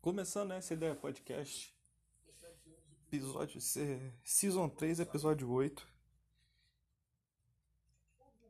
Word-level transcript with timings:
Começando 0.00 0.52
essa 0.52 0.72
ideia 0.72 0.94
podcast, 0.94 1.76
episódio 3.06 3.60
Season 4.24 4.66
3, 4.66 5.00
episódio 5.00 5.50
8. 5.50 5.86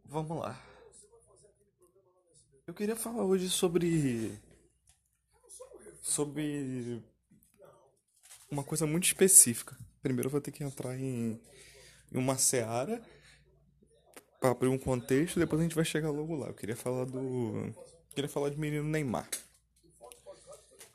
Vamos 0.04 0.38
lá. 0.38 0.64
Eu 2.68 2.72
queria 2.72 2.94
falar 2.94 3.24
hoje 3.24 3.50
sobre. 3.50 4.38
Sobre. 6.00 7.02
Uma 8.48 8.62
coisa 8.62 8.86
muito 8.86 9.06
específica. 9.06 9.76
Primeiro 10.00 10.28
eu 10.28 10.30
vou 10.30 10.40
ter 10.40 10.52
que 10.52 10.62
entrar 10.62 10.96
em, 10.96 11.42
em 12.12 12.16
uma 12.16 12.38
seara 12.38 13.02
para 14.38 14.52
abrir 14.52 14.68
um 14.68 14.78
contexto, 14.78 15.40
depois 15.40 15.58
a 15.58 15.64
gente 15.64 15.74
vai 15.74 15.84
chegar 15.84 16.10
logo 16.10 16.36
lá. 16.36 16.46
Eu 16.46 16.54
queria 16.54 16.76
falar 16.76 17.06
do. 17.06 17.18
Eu 17.18 18.14
queria 18.14 18.30
falar 18.30 18.50
de 18.50 18.56
menino 18.56 18.84
Neymar. 18.84 19.28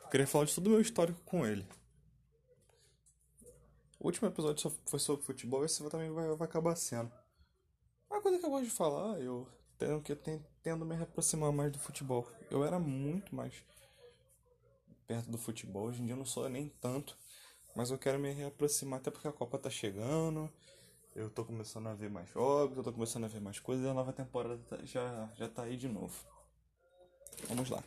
Eu 0.05 0.09
queria 0.11 0.27
falar 0.27 0.45
de 0.45 0.55
todo 0.55 0.67
o 0.67 0.69
meu 0.69 0.81
histórico 0.81 1.19
com 1.25 1.45
ele. 1.45 1.65
O 3.99 4.05
último 4.05 4.27
episódio 4.27 4.61
só 4.61 4.71
foi 4.85 4.99
sobre 4.99 5.25
futebol, 5.25 5.65
esse 5.65 5.83
também 5.89 6.11
vai, 6.11 6.27
vai 6.35 6.47
acabar 6.47 6.75
sendo. 6.75 7.11
Uma 8.09 8.21
coisa 8.21 8.37
que 8.37 8.45
eu 8.45 8.49
gosto 8.51 8.65
de 8.65 8.71
falar, 8.71 9.19
eu 9.19 9.47
tenho 9.79 10.01
que 10.01 10.15
tendo 10.61 10.85
me 10.85 10.95
aproximar 10.95 11.51
mais 11.51 11.71
do 11.71 11.79
futebol. 11.79 12.27
Eu 12.51 12.63
era 12.63 12.77
muito 12.77 13.35
mais 13.35 13.53
perto 15.07 15.29
do 15.29 15.37
futebol, 15.37 15.87
hoje 15.87 16.01
em 16.01 16.05
dia 16.05 16.13
eu 16.13 16.17
não 16.19 16.25
sou 16.25 16.47
nem 16.49 16.69
tanto, 16.69 17.17
mas 17.75 17.89
eu 17.89 17.97
quero 17.97 18.19
me 18.19 18.31
reaproximar 18.31 18.99
até 18.99 19.09
porque 19.09 19.27
a 19.27 19.33
Copa 19.33 19.57
tá 19.57 19.69
chegando. 19.71 20.51
Eu 21.15 21.29
tô 21.29 21.43
começando 21.43 21.87
a 21.87 21.95
ver 21.95 22.09
mais 22.09 22.29
jogos, 22.29 22.77
eu 22.77 22.83
tô 22.83 22.93
começando 22.93 23.23
a 23.23 23.27
ver 23.27 23.41
mais 23.41 23.59
coisas 23.59 23.85
e 23.85 23.89
a 23.89 23.93
nova 23.93 24.13
temporada 24.13 24.57
tá, 24.69 24.77
já, 24.83 25.29
já 25.35 25.49
tá 25.49 25.63
aí 25.63 25.77
de 25.77 25.87
novo. 25.87 26.13
Vamos 27.47 27.69
lá. 27.69 27.83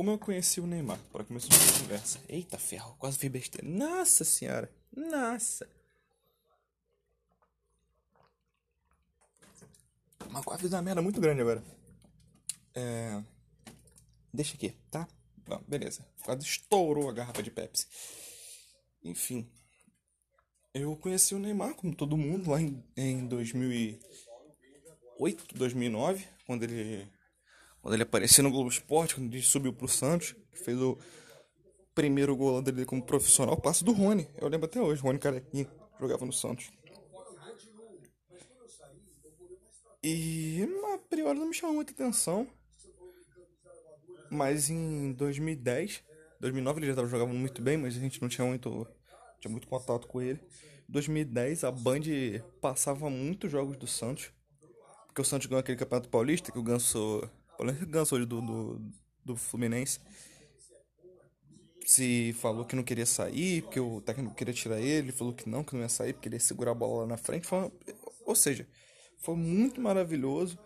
Como 0.00 0.12
eu 0.12 0.18
conheci 0.18 0.62
o 0.62 0.66
Neymar? 0.66 0.98
Para 1.12 1.24
começar 1.24 1.54
a 1.54 1.78
conversa. 1.78 2.18
Eita 2.26 2.56
ferro, 2.56 2.96
quase 2.98 3.18
fiz 3.18 3.30
besteira. 3.30 3.68
Nossa 3.68 4.24
senhora. 4.24 4.72
Nossa. 4.96 5.68
Mas 10.30 10.42
quase 10.42 10.62
fiz 10.62 10.72
uma 10.72 10.80
merda 10.80 11.02
muito 11.02 11.20
grande 11.20 11.42
agora. 11.42 11.62
É... 12.74 13.22
Deixa 14.32 14.54
aqui, 14.54 14.70
tá? 14.90 15.06
Bom, 15.46 15.62
beleza. 15.68 16.02
Quase 16.24 16.46
estourou 16.46 17.10
a 17.10 17.12
garrafa 17.12 17.42
de 17.42 17.50
Pepsi. 17.50 17.86
Enfim. 19.04 19.52
Eu 20.72 20.96
conheci 20.96 21.34
o 21.34 21.38
Neymar, 21.38 21.74
como 21.74 21.94
todo 21.94 22.16
mundo, 22.16 22.50
lá 22.50 22.58
em, 22.58 22.82
em 22.96 23.26
2008, 23.26 25.54
2009, 25.56 26.26
quando 26.46 26.62
ele 26.62 27.06
quando 27.82 27.94
ele 27.94 28.02
apareceu 28.02 28.44
no 28.44 28.50
Globo 28.50 28.68
Esporte, 28.68 29.14
quando 29.14 29.32
ele 29.32 29.42
subiu 29.42 29.72
pro 29.72 29.88
Santos, 29.88 30.34
fez 30.52 30.78
o 30.78 30.98
primeiro 31.94 32.36
gol 32.36 32.62
dele 32.62 32.84
como 32.84 33.02
profissional, 33.02 33.54
o 33.54 33.60
passe 33.60 33.84
do 33.84 33.92
Rony. 33.92 34.28
Eu 34.38 34.48
lembro 34.48 34.66
até 34.66 34.80
hoje, 34.80 35.02
Rony 35.02 35.18
Carequinha, 35.18 35.66
jogava 35.98 36.24
no 36.24 36.32
Santos. 36.32 36.70
E 40.02 40.66
a 40.94 40.98
priori 40.98 41.38
não 41.38 41.46
me 41.46 41.54
chamou 41.54 41.76
muita 41.76 41.92
atenção. 41.92 42.46
Mas 44.30 44.70
em 44.70 45.12
2010, 45.12 46.02
2009 46.40 46.78
ele 46.78 46.86
já 46.86 46.92
estava 46.92 47.08
jogando 47.08 47.34
muito 47.34 47.60
bem, 47.60 47.76
mas 47.76 47.96
a 47.96 48.00
gente 48.00 48.22
não 48.22 48.28
tinha 48.28 48.46
muito, 48.46 48.86
tinha 49.40 49.50
muito 49.50 49.66
contato 49.66 50.06
com 50.06 50.22
ele. 50.22 50.40
Em 50.88 50.92
2010 50.92 51.64
a 51.64 51.70
Band 51.70 52.00
passava 52.60 53.10
muitos 53.10 53.50
jogos 53.50 53.76
do 53.76 53.86
Santos. 53.86 54.30
Porque 55.06 55.20
o 55.20 55.24
Santos 55.24 55.48
ganhou 55.48 55.60
aquele 55.60 55.76
Campeonato 55.76 56.08
Paulista 56.08 56.52
que 56.52 56.58
o 56.58 56.62
Ganso 56.62 57.28
Palmeiras 57.60 57.84
ganhou 57.84 58.06
hoje 58.10 58.24
do, 58.24 58.40
do, 58.40 58.80
do 59.22 59.36
Fluminense. 59.36 60.00
Se 61.84 62.32
falou 62.34 62.64
que 62.64 62.74
não 62.74 62.82
queria 62.82 63.04
sair, 63.04 63.62
porque 63.62 63.78
o 63.78 64.00
técnico 64.00 64.34
queria 64.34 64.54
tirar 64.54 64.80
ele, 64.80 65.12
falou 65.12 65.34
que 65.34 65.48
não, 65.48 65.62
que 65.62 65.74
não 65.74 65.82
ia 65.82 65.88
sair, 65.88 66.14
porque 66.14 66.28
ele 66.28 66.36
ia 66.36 66.40
segurar 66.40 66.70
a 66.70 66.74
bola 66.74 67.02
lá 67.02 67.06
na 67.08 67.16
frente. 67.18 67.46
Foi, 67.46 67.70
ou 68.24 68.34
seja, 68.34 68.66
foi 69.18 69.36
muito 69.36 69.80
maravilhoso. 69.80 70.58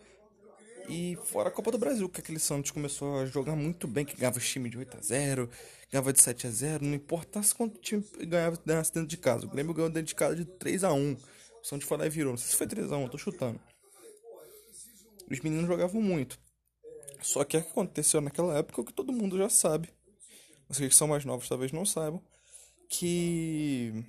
E 0.89 1.19
fora 1.25 1.49
a 1.49 1.53
Copa 1.53 1.73
do 1.73 1.79
Brasil, 1.79 2.09
que 2.11 2.21
aquele 2.21 2.39
Santos 2.39 2.71
começou 2.71 3.21
a 3.21 3.27
jogar 3.27 3.57
muito 3.57 3.89
bem, 3.89 4.05
que 4.05 4.17
ganhava 4.17 4.37
o 4.37 4.41
time 4.41 4.69
de 4.69 4.79
8 4.79 4.99
a 4.99 5.01
0 5.01 5.51
ganhava 5.91 6.13
de 6.13 6.21
7 6.21 6.47
a 6.47 6.51
0 6.51 6.85
não 6.85 6.95
importasse 6.95 7.55
quanto 7.55 7.81
time 7.81 8.05
ganhava 8.27 8.59
dentro 8.67 9.07
de 9.07 9.17
casa. 9.17 9.47
O 9.47 9.49
Grêmio 9.49 9.73
ganhou 9.73 9.89
dentro 9.89 10.09
de 10.09 10.15
casa 10.15 10.37
de 10.37 10.45
3 10.45 10.85
a 10.85 10.93
1 10.93 11.13
O 11.15 11.19
Santos 11.65 11.89
foi 11.89 11.97
lá 11.97 12.07
e 12.07 12.11
virou. 12.11 12.33
Não 12.33 12.37
sei 12.37 12.51
se 12.51 12.57
foi 12.57 12.67
3 12.67 12.93
a 12.93 12.97
1 12.99 13.09
tô 13.09 13.17
chutando. 13.17 13.59
Os 15.31 15.41
meninos 15.41 15.67
jogavam 15.67 16.03
muito. 16.03 16.39
Só 17.25 17.43
que 17.43 17.57
o 17.57 17.63
que 17.63 17.69
aconteceu 17.71 18.21
naquela 18.21 18.59
época 18.59 18.81
é 18.81 18.83
o 18.83 18.85
que 18.85 18.93
todo 18.93 19.11
mundo 19.11 19.39
já 19.39 19.49
sabe. 19.49 19.89
Vocês 20.69 20.91
que 20.91 20.95
são 20.95 21.09
mais 21.09 21.25
novos 21.25 21.49
talvez 21.49 21.73
não 21.73 21.87
saibam. 21.87 22.23
Que 22.87 24.05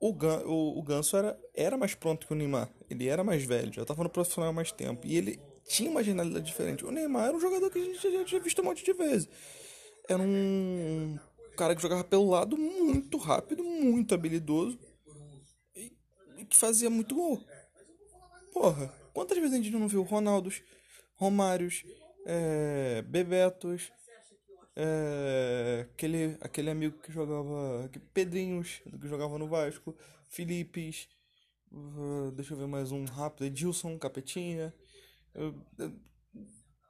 o, 0.00 0.12
Gan, 0.12 0.42
o, 0.44 0.76
o 0.76 0.82
Ganso 0.82 1.16
era, 1.16 1.38
era 1.54 1.76
mais 1.76 1.94
pronto 1.94 2.26
que 2.26 2.32
o 2.32 2.36
Neymar. 2.36 2.68
Ele 2.90 3.06
era 3.06 3.22
mais 3.22 3.44
velho, 3.44 3.72
já 3.72 3.82
estava 3.82 4.02
no 4.02 4.10
profissional 4.10 4.50
há 4.50 4.52
mais 4.52 4.72
tempo. 4.72 5.06
E 5.06 5.16
ele 5.16 5.40
tinha 5.68 5.88
uma 5.88 6.02
genialidade 6.02 6.44
diferente. 6.44 6.84
O 6.84 6.90
Neymar 6.90 7.28
era 7.28 7.36
um 7.36 7.40
jogador 7.40 7.70
que 7.70 7.78
a 7.78 7.84
gente 7.84 8.12
já 8.12 8.24
tinha 8.24 8.40
visto 8.40 8.60
um 8.60 8.64
monte 8.64 8.84
de 8.84 8.92
vezes. 8.92 9.28
Era 10.08 10.20
um 10.20 11.16
cara 11.56 11.76
que 11.76 11.82
jogava 11.82 12.02
pelo 12.02 12.28
lado 12.28 12.58
muito 12.58 13.18
rápido, 13.18 13.62
muito 13.62 14.12
habilidoso. 14.12 14.76
E, 15.76 15.92
e 16.38 16.44
que 16.44 16.56
fazia 16.56 16.90
muito 16.90 17.14
gol. 17.14 17.40
Porra, 18.52 18.92
quantas 19.14 19.38
vezes 19.38 19.52
a 19.52 19.62
gente 19.62 19.70
não 19.70 19.86
viu 19.86 20.02
Ronaldos, 20.02 20.60
Romários, 21.16 21.84
é, 22.26 23.02
Bebetos, 23.02 23.90
é, 24.74 25.86
aquele, 25.92 26.36
aquele 26.40 26.70
amigo 26.70 26.98
que 26.98 27.10
jogava. 27.10 27.90
Pedrinhos, 28.12 28.82
que 29.00 29.08
jogava 29.08 29.38
no 29.38 29.48
Vasco, 29.48 29.96
Filipes, 30.28 31.08
uh, 31.72 32.30
deixa 32.32 32.52
eu 32.52 32.58
ver 32.58 32.66
mais 32.66 32.92
um 32.92 33.04
rápido, 33.04 33.46
Edilson, 33.46 33.98
Capetinha. 33.98 34.74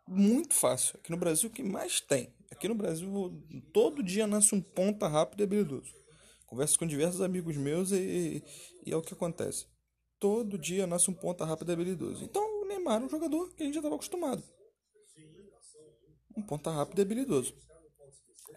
Muito 0.09 0.55
fácil. 0.55 0.99
Aqui 0.99 1.11
no 1.11 1.17
Brasil 1.17 1.49
o 1.49 1.53
que 1.53 1.63
mais 1.63 2.01
tem. 2.01 2.33
Aqui 2.51 2.69
no 2.69 2.75
Brasil 2.75 3.11
todo 3.73 4.03
dia 4.03 4.27
nasce 4.27 4.55
um 4.55 4.61
ponta 4.61 5.09
rápido 5.09 5.41
e 5.41 5.45
habilidoso. 5.45 5.93
Converso 6.47 6.79
com 6.79 6.87
diversos 6.87 7.21
amigos 7.21 7.57
meus 7.57 7.91
e, 7.91 8.43
e 8.85 8.93
é 8.93 8.97
o 8.97 9.03
que 9.03 9.15
acontece. 9.15 9.67
Todo 10.19 10.57
dia 10.57 10.87
nasce 10.87 11.11
um 11.11 11.15
ponta 11.15 11.45
rápido 11.45 11.71
e 11.71 11.73
habilidoso. 11.73 12.25
Então 12.25 12.46
Neymar 12.87 13.03
um 13.03 13.09
jogador 13.09 13.53
que 13.53 13.63
a 13.63 13.67
gente 13.67 13.75
já 13.75 13.81
estava 13.81 13.97
acostumado. 13.97 14.43
Um 16.37 16.43
ponta 16.43 16.71
rápido 16.71 17.01
e 17.01 17.03
habilidoso. 17.03 17.55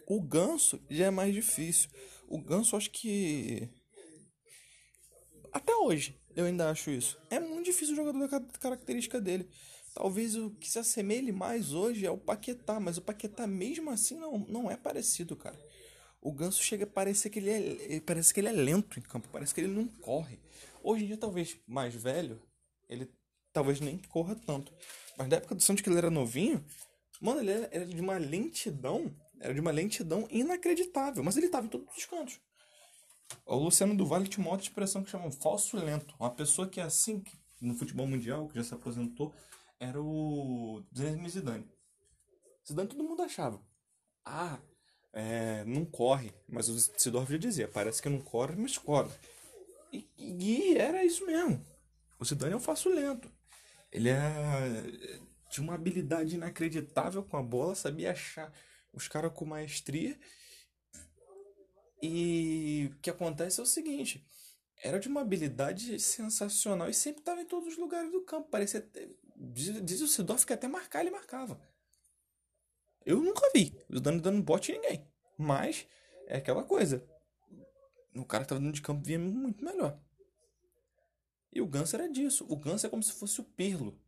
O 0.07 0.21
Ganso 0.21 0.79
já 0.89 1.05
é 1.05 1.09
mais 1.09 1.33
difícil. 1.33 1.89
O 2.27 2.39
Ganso, 2.39 2.75
acho 2.75 2.91
que. 2.91 3.69
Até 5.51 5.75
hoje, 5.75 6.19
eu 6.35 6.45
ainda 6.45 6.69
acho 6.69 6.91
isso. 6.91 7.19
É 7.29 7.39
muito 7.39 7.65
difícil 7.65 7.93
o 7.93 7.95
jogador 7.95 8.27
da 8.27 8.39
característica 8.59 9.19
dele. 9.19 9.49
Talvez 9.95 10.35
o 10.35 10.51
que 10.51 10.69
se 10.69 10.77
assemelhe 10.77 11.31
mais 11.31 11.73
hoje 11.73 12.05
é 12.05 12.11
o 12.11 12.17
Paquetá, 12.17 12.79
mas 12.79 12.97
o 12.97 13.01
Paquetá 13.01 13.47
mesmo 13.47 13.89
assim 13.89 14.15
não, 14.19 14.37
não 14.37 14.69
é 14.69 14.77
parecido, 14.77 15.35
cara. 15.35 15.59
O 16.21 16.31
Ganso 16.31 16.61
chega 16.61 16.83
a 16.83 16.87
parecer 16.87 17.29
que 17.29 17.39
ele 17.39 17.95
é, 17.95 17.99
parece 18.01 18.33
que 18.33 18.39
ele 18.39 18.49
é 18.49 18.51
lento 18.51 18.99
em 18.99 19.01
campo, 19.01 19.29
parece 19.31 19.55
que 19.55 19.61
ele 19.61 19.73
não 19.73 19.87
corre. 19.87 20.39
Hoje 20.83 21.05
em 21.05 21.07
dia, 21.07 21.17
talvez 21.17 21.57
mais 21.65 21.95
velho, 21.95 22.41
ele 22.87 23.09
talvez 23.53 23.79
nem 23.79 23.97
corra 23.97 24.35
tanto. 24.35 24.73
Mas 25.17 25.27
na 25.27 25.37
época 25.37 25.55
do 25.55 25.61
Santos 25.61 25.81
que 25.81 25.89
ele 25.89 25.97
era 25.97 26.09
novinho, 26.09 26.63
mano, 27.21 27.41
ele 27.41 27.51
era, 27.51 27.85
de 27.85 27.99
uma 27.99 28.17
lentidão, 28.17 29.13
era 29.39 29.53
de 29.53 29.59
uma 29.59 29.71
lentidão 29.71 30.27
inacreditável, 30.29 31.23
mas 31.23 31.37
ele 31.37 31.49
tava 31.49 31.65
em 31.65 31.69
todos 31.69 31.95
os 31.95 32.05
cantos. 32.05 32.39
O 33.45 33.55
Luciano 33.55 33.95
do 33.95 34.05
Vale 34.05 34.27
tinha 34.27 34.43
uma 34.43 34.51
outra 34.51 34.65
expressão 34.65 35.03
que 35.03 35.09
chamam 35.09 35.31
falso 35.31 35.77
lento. 35.77 36.15
Uma 36.19 36.31
pessoa 36.31 36.67
que 36.67 36.79
é 36.79 36.83
assim, 36.83 37.23
no 37.61 37.75
futebol 37.75 38.07
mundial, 38.07 38.47
que 38.47 38.55
já 38.55 38.63
se 38.63 38.73
aposentou, 38.73 39.33
era 39.79 40.01
o 40.01 40.83
Zinedine 40.95 41.29
Zidane. 41.29 41.71
Zidane 42.67 42.89
todo 42.89 43.03
mundo 43.03 43.21
achava. 43.21 43.61
Ah, 44.25 44.59
é, 45.13 45.63
não 45.65 45.85
corre. 45.85 46.33
Mas 46.47 46.69
o 46.69 46.79
Sidorf 46.97 47.31
já 47.31 47.37
dizia, 47.37 47.67
parece 47.67 48.01
que 48.01 48.09
não 48.09 48.19
corre, 48.19 48.55
mas 48.55 48.77
corre. 48.77 49.11
E, 49.91 50.07
e 50.17 50.77
era 50.77 51.03
isso 51.03 51.25
mesmo. 51.25 51.63
O 52.19 52.25
Zidane 52.25 52.53
é 52.53 52.57
um 52.57 52.61
falso 52.61 52.89
lento. 52.89 53.31
Ele 53.91 54.09
é, 54.09 54.17
tinha 55.49 55.63
uma 55.63 55.75
habilidade 55.75 56.35
inacreditável 56.35 57.23
com 57.23 57.37
a 57.37 57.43
bola, 57.43 57.75
sabia 57.75 58.11
achar 58.11 58.51
os 58.93 59.07
caras 59.07 59.31
com 59.33 59.45
maestria. 59.45 60.19
E 62.01 62.89
o 62.91 62.99
que 62.99 63.09
acontece 63.09 63.59
é 63.59 63.63
o 63.63 63.65
seguinte: 63.65 64.25
era 64.81 64.99
de 64.99 65.07
uma 65.07 65.21
habilidade 65.21 65.99
sensacional 65.99 66.89
e 66.89 66.93
sempre 66.93 67.21
estava 67.21 67.41
em 67.41 67.45
todos 67.45 67.69
os 67.69 67.77
lugares 67.77 68.11
do 68.11 68.21
campo. 68.21 68.49
Parecia. 68.49 68.87
Diz, 69.35 70.01
o 70.01 70.07
Sidorf 70.07 70.45
que 70.45 70.53
até 70.53 70.67
marcar 70.67 71.01
ele 71.01 71.11
marcava. 71.11 71.59
Eu 73.05 73.21
nunca 73.21 73.49
vi 73.53 73.73
o 73.89 73.99
dando 73.99 74.21
dando 74.21 74.41
bote 74.41 74.71
em 74.71 74.75
ninguém. 74.75 75.07
Mas 75.37 75.87
é 76.27 76.37
aquela 76.37 76.63
coisa. 76.63 77.05
O 78.15 78.25
cara 78.25 78.43
que 78.43 78.45
estava 78.45 78.59
dentro 78.59 78.75
de 78.75 78.81
campo 78.81 79.03
via 79.03 79.17
muito 79.17 79.63
melhor. 79.63 79.99
E 81.51 81.61
o 81.61 81.67
Ganso 81.67 81.95
era 81.95 82.07
disso. 82.09 82.45
O 82.49 82.55
Ganso 82.55 82.85
é 82.85 82.89
como 82.89 83.03
se 83.03 83.13
fosse 83.13 83.41
o 83.41 83.43
Pirlo. 83.43 83.99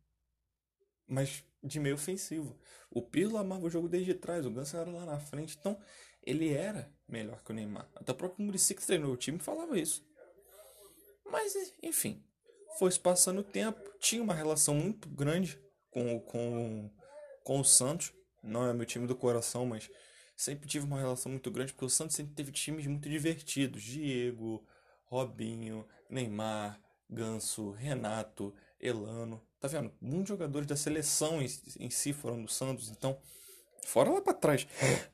mas 1.06 1.44
de 1.62 1.78
meio 1.78 1.94
ofensivo. 1.94 2.58
O 2.90 3.02
Pirlo 3.02 3.38
amava 3.38 3.66
o 3.66 3.70
jogo 3.70 3.88
desde 3.88 4.14
trás, 4.14 4.44
o 4.44 4.50
Ganso 4.50 4.76
era 4.76 4.90
lá 4.90 5.06
na 5.06 5.20
frente, 5.20 5.56
então 5.58 5.78
ele 6.22 6.52
era 6.52 6.92
melhor 7.08 7.42
que 7.42 7.50
o 7.50 7.54
Neymar. 7.54 7.88
Até 7.94 8.12
o 8.12 8.14
próprio 8.14 8.44
Muricy 8.44 8.74
que 8.74 8.84
treinou 8.84 9.12
o 9.12 9.16
time 9.16 9.38
falava 9.38 9.78
isso. 9.78 10.04
Mas, 11.24 11.54
enfim, 11.82 12.22
foi 12.78 12.90
se 12.90 13.00
passando 13.00 13.40
o 13.40 13.44
tempo, 13.44 13.80
tinha 14.00 14.22
uma 14.22 14.34
relação 14.34 14.74
muito 14.74 15.08
grande 15.08 15.60
com, 15.90 16.20
com, 16.20 16.90
com 17.44 17.60
o 17.60 17.64
Santos. 17.64 18.12
Não 18.42 18.66
é 18.66 18.72
meu 18.72 18.86
time 18.86 19.06
do 19.06 19.14
coração, 19.14 19.64
mas 19.64 19.88
sempre 20.36 20.68
tive 20.68 20.84
uma 20.84 20.98
relação 20.98 21.30
muito 21.30 21.50
grande, 21.50 21.72
porque 21.72 21.84
o 21.84 21.90
Santos 21.90 22.16
sempre 22.16 22.34
teve 22.34 22.50
times 22.50 22.86
muito 22.86 23.08
divertidos. 23.08 23.82
Diego, 23.82 24.66
Robinho, 25.04 25.86
Neymar, 26.10 26.80
Ganso, 27.12 27.70
Renato, 27.72 28.54
Elano. 28.80 29.40
Tá 29.60 29.68
vendo? 29.68 29.92
Muitos 30.00 30.28
jogadores 30.28 30.66
da 30.66 30.76
seleção 30.76 31.40
em, 31.40 31.46
em 31.78 31.90
si 31.90 32.12
foram 32.12 32.42
do 32.42 32.50
Santos, 32.50 32.90
então. 32.90 33.20
Fora 33.84 34.10
lá 34.10 34.20
para 34.20 34.34
trás. 34.34 34.66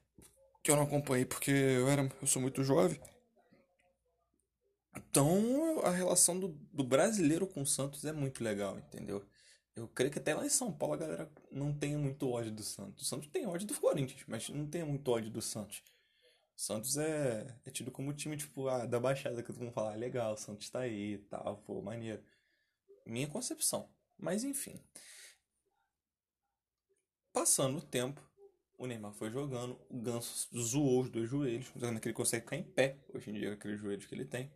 Que 0.60 0.72
eu 0.72 0.76
não 0.76 0.82
acompanhei 0.82 1.24
porque 1.24 1.52
eu, 1.52 1.88
era, 1.88 2.06
eu 2.20 2.26
sou 2.26 2.42
muito 2.42 2.64
jovem. 2.64 3.00
Então 4.96 5.80
a 5.84 5.90
relação 5.90 6.38
do, 6.38 6.48
do 6.48 6.84
brasileiro 6.84 7.46
com 7.46 7.62
o 7.62 7.66
Santos 7.66 8.04
é 8.04 8.12
muito 8.12 8.42
legal, 8.42 8.76
entendeu? 8.76 9.24
Eu 9.74 9.86
creio 9.88 10.10
que 10.10 10.18
até 10.18 10.34
lá 10.34 10.44
em 10.44 10.50
São 10.50 10.72
Paulo 10.72 10.94
a 10.94 10.98
galera 10.98 11.32
não 11.50 11.72
tem 11.72 11.96
muito 11.96 12.28
ódio 12.28 12.50
do 12.50 12.62
Santos. 12.62 13.06
O 13.06 13.08
Santos 13.08 13.28
tem 13.28 13.46
ódio 13.46 13.66
do 13.66 13.74
Corinthians, 13.74 14.24
mas 14.26 14.48
não 14.48 14.66
tem 14.66 14.84
muito 14.84 15.08
ódio 15.08 15.30
do 15.30 15.40
Santos. 15.40 15.82
Santos 16.58 16.96
é, 16.96 17.56
é 17.64 17.70
tido 17.70 17.92
como 17.92 18.12
time, 18.12 18.36
tipo, 18.36 18.66
ah, 18.66 18.84
da 18.84 18.98
Baixada, 18.98 19.40
que 19.44 19.52
todo 19.52 19.62
mundo 19.62 19.72
fala, 19.72 19.92
ah, 19.92 19.96
legal, 19.96 20.34
o 20.34 20.36
Santos 20.36 20.68
tá 20.68 20.80
aí 20.80 21.14
e 21.14 21.18
tal, 21.18 21.58
pô, 21.58 21.80
maneiro. 21.80 22.20
Minha 23.06 23.28
concepção. 23.28 23.88
Mas 24.18 24.42
enfim. 24.42 24.82
Passando 27.32 27.78
o 27.78 27.80
tempo, 27.80 28.20
o 28.76 28.88
Neymar 28.88 29.12
foi 29.12 29.30
jogando, 29.30 29.80
o 29.88 30.00
Ganso 30.00 30.48
zoou 30.58 31.02
os 31.02 31.08
dois 31.08 31.30
joelhos, 31.30 31.70
dizendo 31.76 32.00
que 32.00 32.08
ele 32.08 32.14
consegue 32.14 32.42
ficar 32.42 32.56
em 32.56 32.64
pé 32.64 32.98
hoje 33.14 33.30
em 33.30 33.34
dia 33.34 33.52
aqueles 33.52 33.78
joelhos 33.78 34.06
que 34.06 34.14
ele 34.16 34.24
tem. 34.24 34.50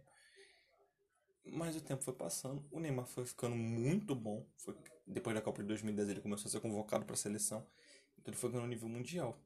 Mas 1.47 1.77
o 1.77 1.81
tempo 1.81 2.03
foi 2.03 2.15
passando, 2.15 2.67
o 2.73 2.81
Neymar 2.81 3.07
foi 3.07 3.25
ficando 3.25 3.55
muito 3.55 4.13
bom. 4.13 4.45
Foi, 4.57 4.77
depois 5.07 5.37
da 5.37 5.41
Copa 5.41 5.63
de 5.63 5.69
2010 5.69 6.09
ele 6.09 6.21
começou 6.21 6.49
a 6.49 6.51
ser 6.51 6.59
convocado 6.59 7.05
para 7.05 7.15
a 7.15 7.17
seleção. 7.17 7.65
Então 8.19 8.33
ele 8.33 8.41
foi 8.41 8.51
ganhando 8.51 8.69
nível 8.69 8.89
mundial. 8.89 9.41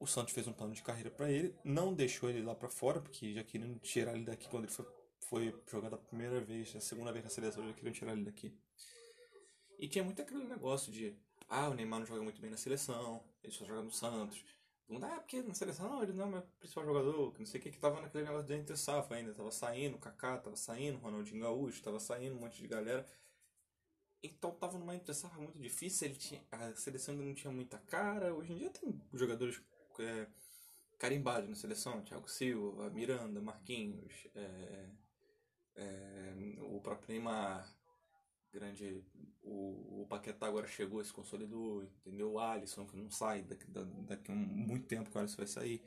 O 0.00 0.06
Santos 0.06 0.32
fez 0.32 0.48
um 0.48 0.52
plano 0.52 0.72
de 0.72 0.82
carreira 0.82 1.10
para 1.10 1.30
ele, 1.30 1.54
não 1.62 1.92
deixou 1.92 2.30
ele 2.30 2.42
lá 2.42 2.54
para 2.54 2.70
fora, 2.70 3.00
porque 3.02 3.34
já 3.34 3.44
queriam 3.44 3.78
tirar 3.78 4.14
ele 4.14 4.24
daqui 4.24 4.48
quando 4.48 4.64
ele 4.64 4.72
foi, 4.72 4.86
foi 5.20 5.62
jogado 5.70 5.94
a 5.94 5.98
primeira 5.98 6.40
vez, 6.40 6.74
a 6.74 6.80
segunda 6.80 7.12
vez 7.12 7.22
na 7.22 7.30
seleção, 7.30 7.66
já 7.68 7.74
queriam 7.74 7.92
tirar 7.92 8.12
ele 8.12 8.24
daqui. 8.24 8.58
E 9.78 9.86
tinha 9.86 10.02
muito 10.02 10.22
aquele 10.22 10.44
negócio 10.44 10.90
de, 10.90 11.14
ah, 11.48 11.68
o 11.68 11.74
Neymar 11.74 12.00
não 12.00 12.06
joga 12.06 12.22
muito 12.22 12.40
bem 12.40 12.50
na 12.50 12.56
seleção, 12.56 13.22
ele 13.44 13.52
só 13.52 13.66
joga 13.66 13.82
no 13.82 13.92
Santos. 13.92 14.42
Não 14.88 14.98
dá, 14.98 15.20
porque 15.20 15.40
na 15.42 15.54
seleção 15.54 16.02
ele 16.02 16.12
não 16.12 16.24
é 16.24 16.28
o 16.28 16.30
meu 16.30 16.42
principal 16.58 16.84
jogador, 16.84 17.32
que 17.32 17.38
não 17.38 17.46
sei 17.46 17.60
o 17.60 17.62
que, 17.62 17.70
que 17.70 17.78
tava 17.78 18.00
naquele 18.00 18.24
negócio 18.24 18.46
de 18.46 18.54
entre 18.54 18.76
safra 18.76 19.18
ainda. 19.18 19.32
Tava 19.32 19.52
saindo, 19.52 19.98
Kaká 19.98 20.38
tava 20.38 20.56
saindo, 20.56 20.98
Ronaldinho 20.98 21.42
Gaúcho 21.42 21.80
tava 21.80 22.00
saindo, 22.00 22.36
um 22.36 22.40
monte 22.40 22.60
de 22.60 22.66
galera. 22.66 23.06
Então 24.20 24.50
tava 24.50 24.78
numa 24.78 24.94
entre 24.96 25.14
safra 25.14 25.40
muito 25.40 25.58
difícil, 25.60 26.08
ele 26.08 26.16
tinha, 26.16 26.44
a 26.50 26.74
seleção 26.74 27.14
ainda 27.14 27.24
não 27.24 27.34
tinha 27.34 27.52
muita 27.52 27.78
cara. 27.78 28.34
Hoje 28.34 28.52
em 28.52 28.56
dia 28.56 28.70
tem 28.70 29.00
jogadores 29.14 29.62
é, 30.00 30.26
carimbados 30.98 31.48
na 31.48 31.54
seleção, 31.54 32.02
Thiago 32.02 32.28
Silva, 32.28 32.90
Miranda, 32.90 33.40
Marquinhos, 33.40 34.28
é, 34.34 34.90
é, 35.76 36.34
o 36.60 36.80
próprio 36.80 37.08
Neymar, 37.08 37.74
grande. 38.52 39.04
O, 39.42 40.02
o 40.02 40.06
Paquetá 40.06 40.46
agora 40.46 40.66
chegou, 40.66 41.02
se 41.02 41.12
consolidou, 41.12 41.82
entendeu? 41.82 42.32
O 42.32 42.38
Alisson, 42.38 42.86
que 42.86 42.96
não 42.96 43.10
sai, 43.10 43.42
daqui, 43.42 43.66
daqui 43.70 44.30
a 44.30 44.34
muito 44.34 44.86
tempo 44.86 45.10
que 45.10 45.16
o 45.16 45.20
Alisson 45.20 45.38
vai 45.38 45.46
sair. 45.46 45.82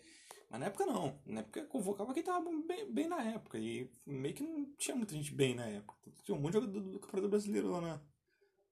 Mas 0.50 0.60
na 0.60 0.66
época 0.68 0.86
não. 0.86 1.20
Na 1.26 1.42
época 1.42 1.66
convocava 1.66 2.14
quem 2.14 2.24
tava 2.24 2.50
bem, 2.68 2.92
bem 2.92 3.08
na 3.08 3.22
época. 3.24 3.58
E 3.58 3.90
meio 4.06 4.34
que 4.34 4.44
não 4.44 4.66
tinha 4.78 4.96
muita 4.96 5.14
gente 5.14 5.34
bem 5.34 5.56
na 5.56 5.68
época. 5.68 6.12
Tinha 6.24 6.38
um 6.38 6.42
monte 6.42 6.54
de 6.54 6.60
jogador 6.60 6.80
do, 6.80 6.92
do 6.92 7.00
Campeonato 7.00 7.30
Brasileiro 7.30 7.70
lá 7.70 7.82
na 7.82 8.02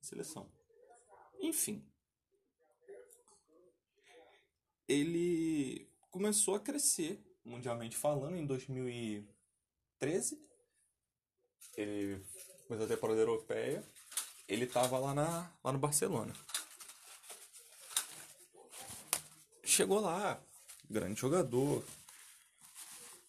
seleção. 0.02 0.52
Enfim. 1.40 1.91
Ele 4.92 5.88
começou 6.10 6.56
a 6.56 6.60
crescer, 6.60 7.18
mundialmente 7.46 7.96
falando, 7.96 8.36
em 8.36 8.46
2013. 8.46 10.38
Ele 11.78 12.22
depois 12.72 12.80
da 12.80 12.96
temporada 12.96 13.20
europeia, 13.20 13.84
ele 14.48 14.66
estava 14.66 14.98
lá, 14.98 15.14
na, 15.14 15.52
lá 15.64 15.72
no 15.72 15.80
Barcelona. 15.80 16.34
Chegou 19.64 20.00
lá, 20.00 20.42
grande 20.90 21.20
jogador. 21.20 21.84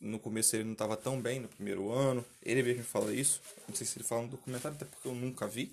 No 0.01 0.19
começo 0.19 0.57
ele 0.57 0.65
não 0.65 0.73
estava 0.73 0.97
tão 0.97 1.21
bem 1.21 1.41
no 1.41 1.49
primeiro 1.49 1.93
ano. 1.93 2.25
Ele 2.43 2.63
mesmo 2.63 2.85
fala 2.85 3.13
isso. 3.13 3.41
Não 3.69 3.75
sei 3.75 3.87
se 3.87 3.99
ele 3.99 4.05
fala 4.05 4.23
no 4.23 4.29
documentário, 4.29 4.77
até 4.77 4.85
porque 4.85 5.07
eu 5.07 5.15
nunca 5.15 5.47
vi. 5.47 5.73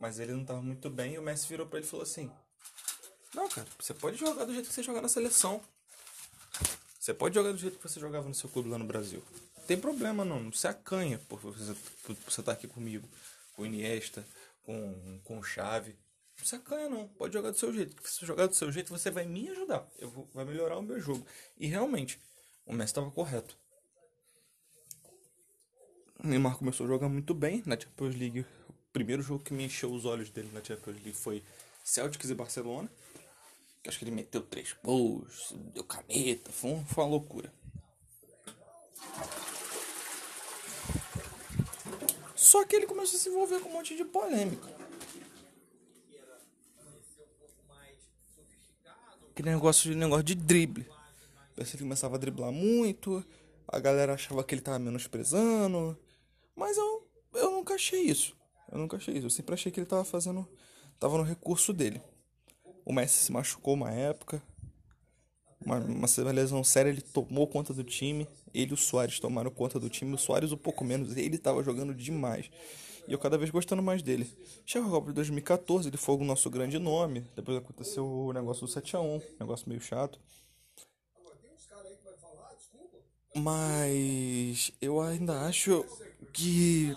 Mas 0.00 0.18
ele 0.18 0.32
não 0.32 0.42
estava 0.42 0.62
muito 0.62 0.88
bem 0.88 1.14
e 1.14 1.18
o 1.18 1.22
Messi 1.22 1.46
virou 1.46 1.66
para 1.66 1.78
ele 1.78 1.86
e 1.86 1.90
falou 1.90 2.04
assim: 2.04 2.30
Não, 3.34 3.48
cara, 3.48 3.66
você 3.78 3.92
pode 3.92 4.16
jogar 4.16 4.44
do 4.44 4.52
jeito 4.52 4.68
que 4.68 4.74
você 4.74 4.82
joga 4.82 5.00
na 5.00 5.08
seleção. 5.08 5.60
Você 6.98 7.12
pode 7.12 7.34
jogar 7.34 7.52
do 7.52 7.58
jeito 7.58 7.78
que 7.78 7.88
você 7.88 8.00
jogava 8.00 8.28
no 8.28 8.34
seu 8.34 8.48
clube 8.48 8.68
lá 8.68 8.78
no 8.78 8.84
Brasil 8.84 9.22
tem 9.66 9.78
problema 9.78 10.24
não, 10.24 10.42
não 10.42 10.52
se 10.52 10.66
acanha 10.66 11.18
por 11.28 11.40
você, 11.40 11.74
por 12.02 12.14
você 12.14 12.40
estar 12.40 12.42
tá 12.42 12.52
aqui 12.52 12.66
comigo, 12.66 13.08
com 13.54 13.64
Iniesta, 13.64 14.26
com, 14.62 15.20
com 15.24 15.42
Chave. 15.42 15.96
Não 16.38 16.44
se 16.44 16.56
acanha 16.56 16.88
não, 16.88 17.08
pode 17.08 17.32
jogar 17.32 17.50
do 17.50 17.58
seu 17.58 17.72
jeito. 17.72 17.96
Se 18.06 18.20
você 18.20 18.26
jogar 18.26 18.46
do 18.46 18.54
seu 18.54 18.70
jeito, 18.70 18.90
você 18.90 19.10
vai 19.10 19.24
me 19.24 19.48
ajudar. 19.50 19.86
Eu 19.98 20.10
vou, 20.10 20.28
vai 20.34 20.44
melhorar 20.44 20.78
o 20.78 20.82
meu 20.82 21.00
jogo. 21.00 21.26
E 21.56 21.66
realmente, 21.66 22.20
o 22.66 22.72
Messi 22.72 22.90
estava 22.90 23.10
correto. 23.10 23.56
O 26.22 26.26
Neymar 26.26 26.56
começou 26.58 26.84
a 26.84 26.88
jogar 26.88 27.08
muito 27.08 27.34
bem 27.34 27.62
na 27.66 27.78
Champions 27.78 28.16
League. 28.16 28.40
O 28.68 28.74
primeiro 28.92 29.22
jogo 29.22 29.42
que 29.42 29.54
me 29.54 29.64
encheu 29.64 29.92
os 29.92 30.04
olhos 30.04 30.30
dele 30.30 30.50
na 30.52 30.62
Champions 30.62 30.96
League 30.96 31.12
foi 31.12 31.42
Celtics 31.82 32.30
e 32.30 32.34
Barcelona. 32.34 32.90
Acho 33.86 33.98
que 33.98 34.04
ele 34.04 34.10
meteu 34.12 34.40
três 34.40 34.74
gols, 34.82 35.54
deu 35.74 35.84
caneta, 35.84 36.50
foi, 36.50 36.70
uma 36.70 37.06
loucura. 37.06 37.52
Só 42.34 42.64
que 42.64 42.76
ele 42.76 42.86
começou 42.86 43.18
a 43.18 43.20
se 43.20 43.28
envolver 43.28 43.60
com 43.60 43.68
um 43.68 43.72
monte 43.72 43.94
de 43.94 44.04
polêmica. 44.04 44.68
Que 49.34 49.42
negócio 49.42 49.90
de 49.90 49.96
negócio 49.96 50.24
de 50.24 50.34
drible. 50.34 50.86
Parece 51.54 51.72
que 51.72 51.76
ele 51.76 51.84
começava 51.84 52.14
a 52.14 52.18
driblar 52.18 52.52
muito. 52.52 53.24
A 53.66 53.78
galera 53.78 54.14
achava 54.14 54.44
que 54.44 54.54
ele 54.54 54.62
tava 54.62 54.78
menosprezando. 54.78 55.98
Mas 56.54 56.76
eu, 56.76 57.08
eu 57.34 57.50
nunca 57.50 57.74
achei 57.74 58.02
isso. 58.02 58.36
Eu 58.70 58.78
nunca 58.78 58.96
achei 58.96 59.14
isso. 59.14 59.26
Eu 59.26 59.30
sempre 59.30 59.54
achei 59.54 59.70
que 59.70 59.80
ele 59.80 59.86
tava 59.86 60.04
fazendo. 60.04 60.48
Tava 60.98 61.18
no 61.18 61.24
recurso 61.24 61.72
dele. 61.72 62.00
O 62.84 62.92
Messi 62.92 63.24
se 63.24 63.32
machucou 63.32 63.74
uma 63.74 63.90
época 63.90 64.42
uma, 65.64 65.78
uma 65.78 66.32
lesão 66.32 66.62
séria, 66.62 66.90
ele 66.90 67.00
tomou 67.00 67.46
conta 67.46 67.72
do 67.72 67.82
time. 67.82 68.28
Ele 68.52 68.70
e 68.70 68.74
o 68.74 68.76
Soares 68.76 69.18
tomaram 69.18 69.50
conta 69.50 69.80
do 69.80 69.88
time. 69.88 70.14
O 70.14 70.18
Soares 70.18 70.52
um 70.52 70.56
pouco 70.56 70.84
menos, 70.84 71.16
ele 71.16 71.36
estava 71.36 71.62
jogando 71.62 71.94
demais. 71.94 72.50
E 73.08 73.12
eu 73.12 73.18
cada 73.18 73.36
vez 73.36 73.50
gostando 73.50 73.82
mais 73.82 74.02
dele. 74.02 74.30
Chegou 74.64 74.88
a 74.88 74.92
Copa 74.92 75.08
de 75.08 75.14
2014, 75.14 75.88
ele 75.88 75.96
foi 75.96 76.16
o 76.16 76.24
nosso 76.24 76.48
grande 76.50 76.78
nome. 76.78 77.26
Depois 77.34 77.58
aconteceu 77.58 78.06
o 78.06 78.32
negócio 78.32 78.66
do 78.66 78.72
7x1, 78.72 79.22
negócio 79.40 79.68
meio 79.68 79.80
chato. 79.80 80.20
Mas 83.36 84.70
eu 84.80 85.00
ainda 85.00 85.40
acho 85.40 85.84
que 86.32 86.96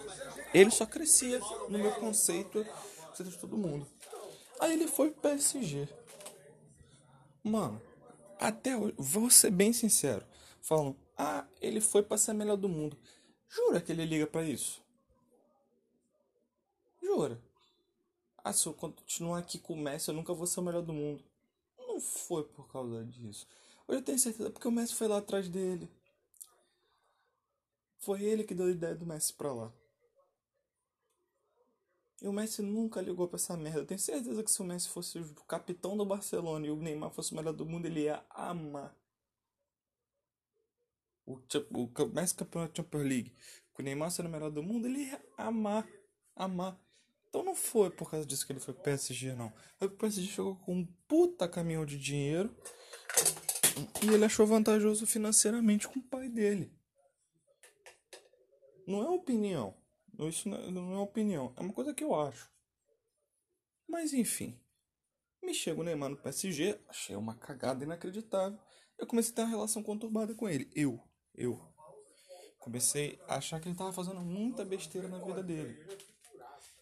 ele 0.53 0.70
só 0.70 0.86
crescia 0.86 1.39
no 1.67 1.79
meu 1.79 1.91
conceito 1.94 2.63
de 3.17 3.38
todo 3.38 3.58
mundo. 3.58 3.88
Aí 4.60 4.74
ele 4.74 4.88
foi 4.88 5.12
pro 5.12 5.22
PSG. 5.22 5.88
Mano, 7.44 7.82
até 8.40 8.76
hoje, 8.76 8.94
vou 8.98 9.30
ser 9.30 9.52
bem 9.52 9.72
sincero, 9.72 10.26
falam, 10.62 10.96
ah, 11.18 11.48
ele 11.62 11.80
foi 11.80 12.04
para 12.04 12.18
ser 12.18 12.34
melhor 12.34 12.58
do 12.58 12.70
mundo. 12.70 12.98
Jura 13.50 13.80
que 13.80 13.92
ele 13.92 14.06
liga 14.06 14.28
para 14.28 14.44
isso? 14.44 14.84
Jura? 17.02 17.42
Ah, 18.44 18.54
se 18.54 18.68
eu 18.68 18.74
continuar 18.74 19.40
aqui 19.40 19.58
com 19.58 19.74
o 19.74 19.78
Messi, 19.78 20.10
eu 20.10 20.14
nunca 20.14 20.34
vou 20.34 20.46
ser 20.46 20.60
o 20.60 20.64
melhor 20.64 20.82
do 20.82 20.94
mundo. 20.94 21.24
Não 21.78 22.00
foi 22.00 22.44
por 22.44 22.72
causa 22.72 23.04
disso. 23.06 23.48
Hoje 23.88 24.00
eu 24.00 24.04
tenho 24.04 24.20
certeza, 24.20 24.50
porque 24.52 24.68
o 24.68 24.72
Messi 24.72 24.94
foi 24.94 25.08
lá 25.08 25.18
atrás 25.18 25.48
dele. 25.48 25.90
Foi 28.00 28.22
ele 28.22 28.44
que 28.44 28.54
deu 28.54 28.68
a 28.68 28.72
ideia 28.72 28.96
do 28.96 29.06
Messi 29.06 29.34
pra 29.34 29.54
lá. 29.54 29.74
E 32.21 32.27
o 32.27 32.33
Messi 32.33 32.62
nunca 32.62 33.01
ligou 33.01 33.27
pra 33.27 33.38
essa 33.38 33.55
merda. 33.55 33.79
Eu 33.79 33.86
tenho 33.86 34.00
certeza 34.00 34.43
que 34.43 34.51
se 34.51 34.62
o 34.62 34.65
Messi 34.65 34.89
fosse 34.89 35.19
o 35.19 35.45
capitão 35.45 35.95
do 35.95 36.05
Barcelona 36.05 36.65
e 36.65 36.71
o 36.71 36.75
Neymar 36.75 37.12
fosse 37.12 37.31
o 37.31 37.36
melhor 37.36 37.53
do 37.53 37.65
mundo, 37.65 37.86
ele 37.86 38.01
ia 38.01 38.24
amar. 38.29 38.95
O, 41.25 41.33
o 41.36 42.05
Messi 42.13 42.36
campeão 42.36 42.65
da 42.65 42.74
Champions 42.74 43.03
League, 43.03 43.36
com 43.74 43.81
o 43.81 43.86
Neymar 43.86 44.09
sendo 44.09 44.27
o 44.27 44.31
melhor 44.31 44.50
do 44.50 44.63
mundo, 44.63 44.88
ele 44.88 45.03
ia 45.05 45.21
amar. 45.38 45.88
Amar. 46.36 46.79
Então 47.29 47.43
não 47.43 47.53
foi 47.53 47.91
por 47.91 48.09
causa 48.09 48.25
disso 48.25 48.45
que 48.47 48.53
ele 48.53 48.59
foi 48.59 48.74
pro 48.74 48.83
PSG, 48.83 49.33
não. 49.33 49.51
Foi 49.77 49.88
porque 49.88 49.95
o 49.95 50.09
PSG 50.09 50.27
chegou 50.27 50.55
com 50.55 50.74
um 50.74 50.86
puta 51.07 51.47
caminhão 51.47 51.86
de 51.86 52.00
dinheiro 52.00 52.55
e 54.03 54.13
ele 54.13 54.25
achou 54.25 54.47
vantajoso 54.47 55.05
financeiramente 55.05 55.88
com 55.88 56.00
o 56.00 56.03
pai 56.03 56.29
dele. 56.29 56.71
Não 58.88 59.03
é 59.03 59.09
opinião. 59.09 59.75
Isso 60.19 60.50
não 60.50 60.93
é 60.93 60.97
opinião. 60.97 61.53
É 61.55 61.62
uma 61.62 61.74
coisa 61.74 61.93
que 61.93 62.03
eu 62.03 62.15
acho. 62.15 62.50
Mas 63.88 64.13
enfim. 64.13 64.59
Me 65.43 65.53
chega 65.53 65.79
o 65.79 65.83
Neymar 65.83 66.09
no 66.09 66.17
PSG, 66.17 66.79
achei 66.88 67.15
uma 67.15 67.36
cagada 67.36 67.83
inacreditável. 67.83 68.59
Eu 68.97 69.05
comecei 69.05 69.31
a 69.31 69.36
ter 69.36 69.41
uma 69.43 69.50
relação 69.50 69.83
conturbada 69.83 70.33
com 70.33 70.50
ele. 70.50 70.69
Eu. 70.75 71.00
Eu. 71.36 71.62
Comecei 72.59 73.19
a 73.27 73.36
achar 73.36 73.62
que 73.62 73.69
ele 73.69 73.77
tava 73.77 73.93
fazendo 73.93 74.19
muita 74.19 74.65
besteira 74.65 75.07
na 75.07 75.19
vida 75.19 75.43
dele. 75.43 75.77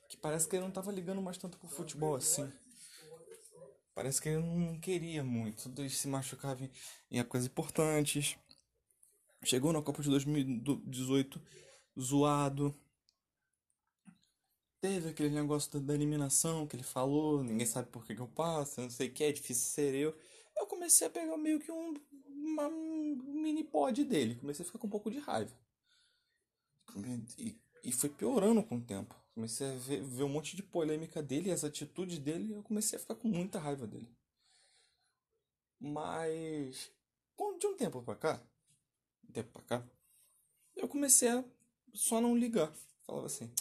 Que 0.09 0.17
parece 0.17 0.47
que 0.47 0.55
ele 0.55 0.63
não 0.63 0.71
tava 0.71 0.91
ligando 0.91 1.21
mais 1.21 1.37
tanto 1.37 1.59
pro 1.59 1.67
futebol 1.67 2.15
assim. 2.15 2.51
Parece 3.93 4.21
que 4.21 4.29
ele 4.29 4.41
não 4.41 4.79
queria 4.79 5.23
muito. 5.23 5.71
Ele 5.77 5.89
se 5.89 6.07
machucava 6.07 6.63
em, 6.63 6.71
em 7.11 7.19
épocas 7.19 7.45
importantes. 7.45 8.37
Chegou 9.43 9.71
na 9.71 9.81
Copa 9.81 10.01
de 10.01 10.09
2018 10.09 11.41
zoado. 11.99 12.73
Teve 14.85 15.09
aquele 15.09 15.33
negócio 15.33 15.79
da 15.79 15.95
eliminação 15.95 16.67
que 16.67 16.75
ele 16.75 16.83
falou, 16.83 17.43
ninguém 17.43 17.65
sabe 17.65 17.89
por 17.89 18.05
que, 18.05 18.13
que 18.13 18.21
eu 18.21 18.27
passo, 18.27 18.81
não 18.81 18.89
sei 18.91 19.07
o 19.07 19.11
que, 19.11 19.23
é 19.23 19.31
difícil 19.31 19.65
ser 19.65 19.95
eu. 19.95 20.15
Eu 20.55 20.67
comecei 20.67 21.07
a 21.07 21.09
pegar 21.09 21.35
meio 21.37 21.59
que 21.59 21.71
um, 21.71 21.99
uma 22.27 22.69
mini 22.69 23.63
pod 23.63 24.03
dele, 24.03 24.35
comecei 24.35 24.61
a 24.63 24.65
ficar 24.67 24.77
com 24.77 24.85
um 24.85 24.89
pouco 24.91 25.09
de 25.09 25.17
raiva. 25.17 25.51
E, 27.35 27.57
e 27.83 27.91
foi 27.91 28.09
piorando 28.09 28.61
com 28.61 28.77
o 28.77 28.81
tempo. 28.81 29.15
Comecei 29.33 29.67
a 29.67 29.75
ver, 29.75 30.03
ver 30.03 30.21
um 30.21 30.29
monte 30.29 30.55
de 30.55 30.61
polêmica 30.61 31.19
dele, 31.19 31.49
as 31.49 31.63
atitudes 31.63 32.19
dele, 32.19 32.53
eu 32.53 32.61
comecei 32.61 32.97
a 32.97 33.01
ficar 33.01 33.15
com 33.15 33.27
muita 33.27 33.57
raiva 33.57 33.87
dele. 33.87 34.07
Mas 35.79 36.91
de 37.57 37.65
um 37.65 37.75
tempo 37.75 38.03
pra 38.03 38.15
cá, 38.15 38.39
um 39.27 39.31
tempo 39.31 39.49
pra 39.49 39.63
cá, 39.63 39.87
eu 40.75 40.87
comecei 40.87 41.29
a 41.29 41.43
só 41.91 42.21
não 42.21 42.37
ligar. 42.37 42.71
Falava 43.01 43.25
assim, 43.25 43.51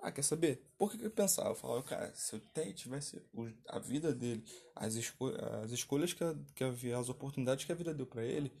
ah, 0.00 0.12
quer 0.12 0.22
saber? 0.22 0.62
Por 0.78 0.90
que, 0.90 0.98
que 0.98 1.06
eu 1.06 1.10
pensava? 1.10 1.50
Eu 1.50 1.54
falava, 1.56 1.82
cara, 1.82 2.12
se 2.14 2.36
eu 2.36 2.74
tivesse 2.74 3.20
a 3.66 3.78
vida 3.78 4.14
dele, 4.14 4.44
as, 4.74 4.94
esco 4.94 5.28
as 5.62 5.72
escolhas 5.72 6.12
que, 6.12 6.22
a, 6.22 6.36
que 6.54 6.62
havia, 6.62 6.96
as 6.96 7.08
oportunidades 7.08 7.64
que 7.64 7.72
a 7.72 7.74
vida 7.74 7.92
deu 7.92 8.06
para 8.06 8.24
ele, 8.24 8.52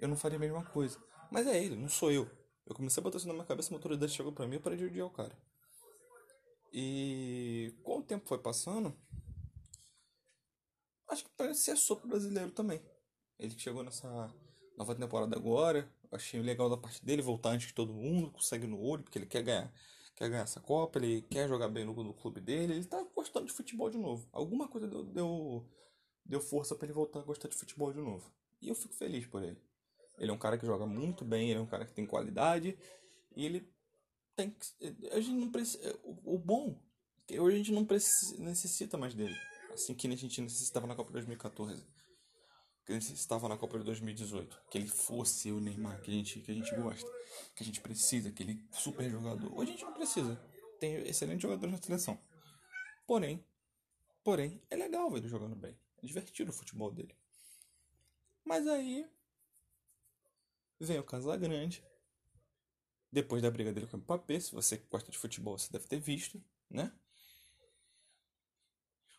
eu 0.00 0.08
não 0.08 0.16
faria 0.16 0.36
a 0.36 0.40
mesma 0.40 0.64
coisa. 0.64 0.98
Mas 1.30 1.46
é 1.46 1.62
ele, 1.62 1.76
não 1.76 1.88
sou 1.88 2.10
eu. 2.10 2.28
Eu 2.66 2.74
comecei 2.74 3.00
a 3.00 3.04
botar 3.04 3.18
isso 3.18 3.28
na 3.28 3.34
minha 3.34 3.46
cabeça, 3.46 3.72
a 3.72 3.76
autoridade 3.76 4.12
chegou 4.12 4.32
pra 4.32 4.46
mim, 4.46 4.56
eu 4.56 4.60
parei 4.60 4.78
de 4.78 4.84
odiar 4.84 5.06
o 5.06 5.10
cara. 5.10 5.36
E 6.72 7.72
com 7.82 7.98
o 7.98 8.02
tempo 8.02 8.28
foi 8.28 8.38
passando, 8.38 8.96
acho 11.08 11.24
que 11.24 11.30
parece 11.36 11.62
ser 11.62 11.76
sopro 11.76 12.08
brasileiro 12.08 12.50
também. 12.50 12.80
Ele 13.38 13.54
que 13.54 13.62
chegou 13.62 13.82
nessa 13.82 14.32
nova 14.76 14.94
temporada 14.94 15.36
agora, 15.36 15.88
achei 16.12 16.40
legal 16.40 16.68
da 16.68 16.76
parte 16.76 17.04
dele 17.04 17.22
voltar 17.22 17.50
antes 17.50 17.68
de 17.68 17.74
todo 17.74 17.94
mundo, 17.94 18.30
consegue 18.30 18.66
no 18.66 18.80
olho, 18.80 19.02
porque 19.02 19.18
ele 19.18 19.26
quer 19.26 19.42
ganhar, 19.42 19.72
quer 20.20 20.28
ganhar 20.28 20.42
essa 20.42 20.60
Copa, 20.60 20.98
ele 20.98 21.22
quer 21.22 21.48
jogar 21.48 21.68
bem 21.68 21.82
no, 21.82 21.94
no 22.04 22.12
clube 22.12 22.40
dele, 22.40 22.74
ele 22.74 22.84
tá 22.84 23.02
gostando 23.16 23.46
de 23.46 23.52
futebol 23.52 23.88
de 23.88 23.96
novo. 23.96 24.28
Alguma 24.30 24.68
coisa 24.68 24.86
deu, 24.86 25.02
deu, 25.02 25.66
deu 26.26 26.40
força 26.42 26.74
para 26.74 26.86
ele 26.86 26.92
voltar 26.92 27.20
a 27.20 27.22
gostar 27.22 27.48
de 27.48 27.56
futebol 27.56 27.90
de 27.90 28.00
novo. 28.00 28.30
E 28.60 28.68
eu 28.68 28.74
fico 28.74 28.92
feliz 28.92 29.26
por 29.26 29.42
ele. 29.42 29.56
Ele 30.18 30.30
é 30.30 30.34
um 30.34 30.38
cara 30.38 30.58
que 30.58 30.66
joga 30.66 30.84
muito 30.84 31.24
bem, 31.24 31.48
ele 31.50 31.58
é 31.58 31.62
um 31.62 31.66
cara 31.66 31.86
que 31.86 31.94
tem 31.94 32.04
qualidade, 32.04 32.78
e 33.34 33.46
ele 33.46 33.66
tem 34.36 34.54
a 35.10 35.20
gente 35.20 35.40
não 35.40 35.50
precisa, 35.50 35.98
o, 36.04 36.34
o 36.34 36.38
bom 36.38 36.78
é 37.26 37.32
que 37.32 37.40
hoje 37.40 37.54
a 37.54 37.58
gente 37.58 37.72
não 37.72 37.86
precisa, 37.86 38.36
necessita 38.42 38.98
mais 38.98 39.14
dele, 39.14 39.34
assim 39.72 39.94
que 39.94 40.06
a 40.06 40.14
gente 40.14 40.40
necessitava 40.42 40.86
na 40.86 40.94
Copa 40.94 41.12
2014 41.12 41.82
que 42.84 42.92
estava 42.92 43.48
na 43.48 43.56
Copa 43.56 43.78
de 43.78 43.84
2018, 43.84 44.62
que 44.70 44.78
ele 44.78 44.88
fosse 44.88 45.52
o 45.52 45.60
Neymar 45.60 46.00
que 46.00 46.10
a 46.10 46.14
gente 46.14 46.40
que 46.40 46.50
a 46.50 46.54
gente 46.54 46.74
gosta, 46.74 47.10
que 47.54 47.62
a 47.62 47.66
gente 47.66 47.80
precisa, 47.80 48.28
aquele 48.28 48.66
super 48.72 49.08
jogador. 49.08 49.52
Hoje 49.56 49.70
a 49.70 49.72
gente 49.72 49.84
não 49.84 49.92
precisa. 49.92 50.36
Tem 50.78 50.94
excelentes 51.06 51.42
jogadores 51.42 51.72
na 51.74 51.82
seleção. 51.82 52.18
Porém, 53.06 53.44
porém, 54.24 54.62
é 54.70 54.76
legal 54.76 55.10
ver 55.10 55.18
ele 55.18 55.28
jogando 55.28 55.54
bem. 55.54 55.78
É 56.02 56.06
divertido 56.06 56.50
o 56.50 56.54
futebol 56.54 56.90
dele. 56.90 57.14
Mas 58.44 58.66
aí 58.66 59.08
vem 60.78 60.98
o 60.98 61.04
Casagrande. 61.04 61.84
Depois 63.12 63.42
da 63.42 63.50
briga 63.50 63.72
dele 63.72 63.88
com 63.88 63.96
o 63.96 64.00
Mbappé, 64.00 64.38
se 64.38 64.52
você 64.52 64.76
gosta 64.90 65.10
de 65.10 65.18
futebol, 65.18 65.58
você 65.58 65.70
deve 65.70 65.86
ter 65.86 65.98
visto, 65.98 66.42
né? 66.68 66.92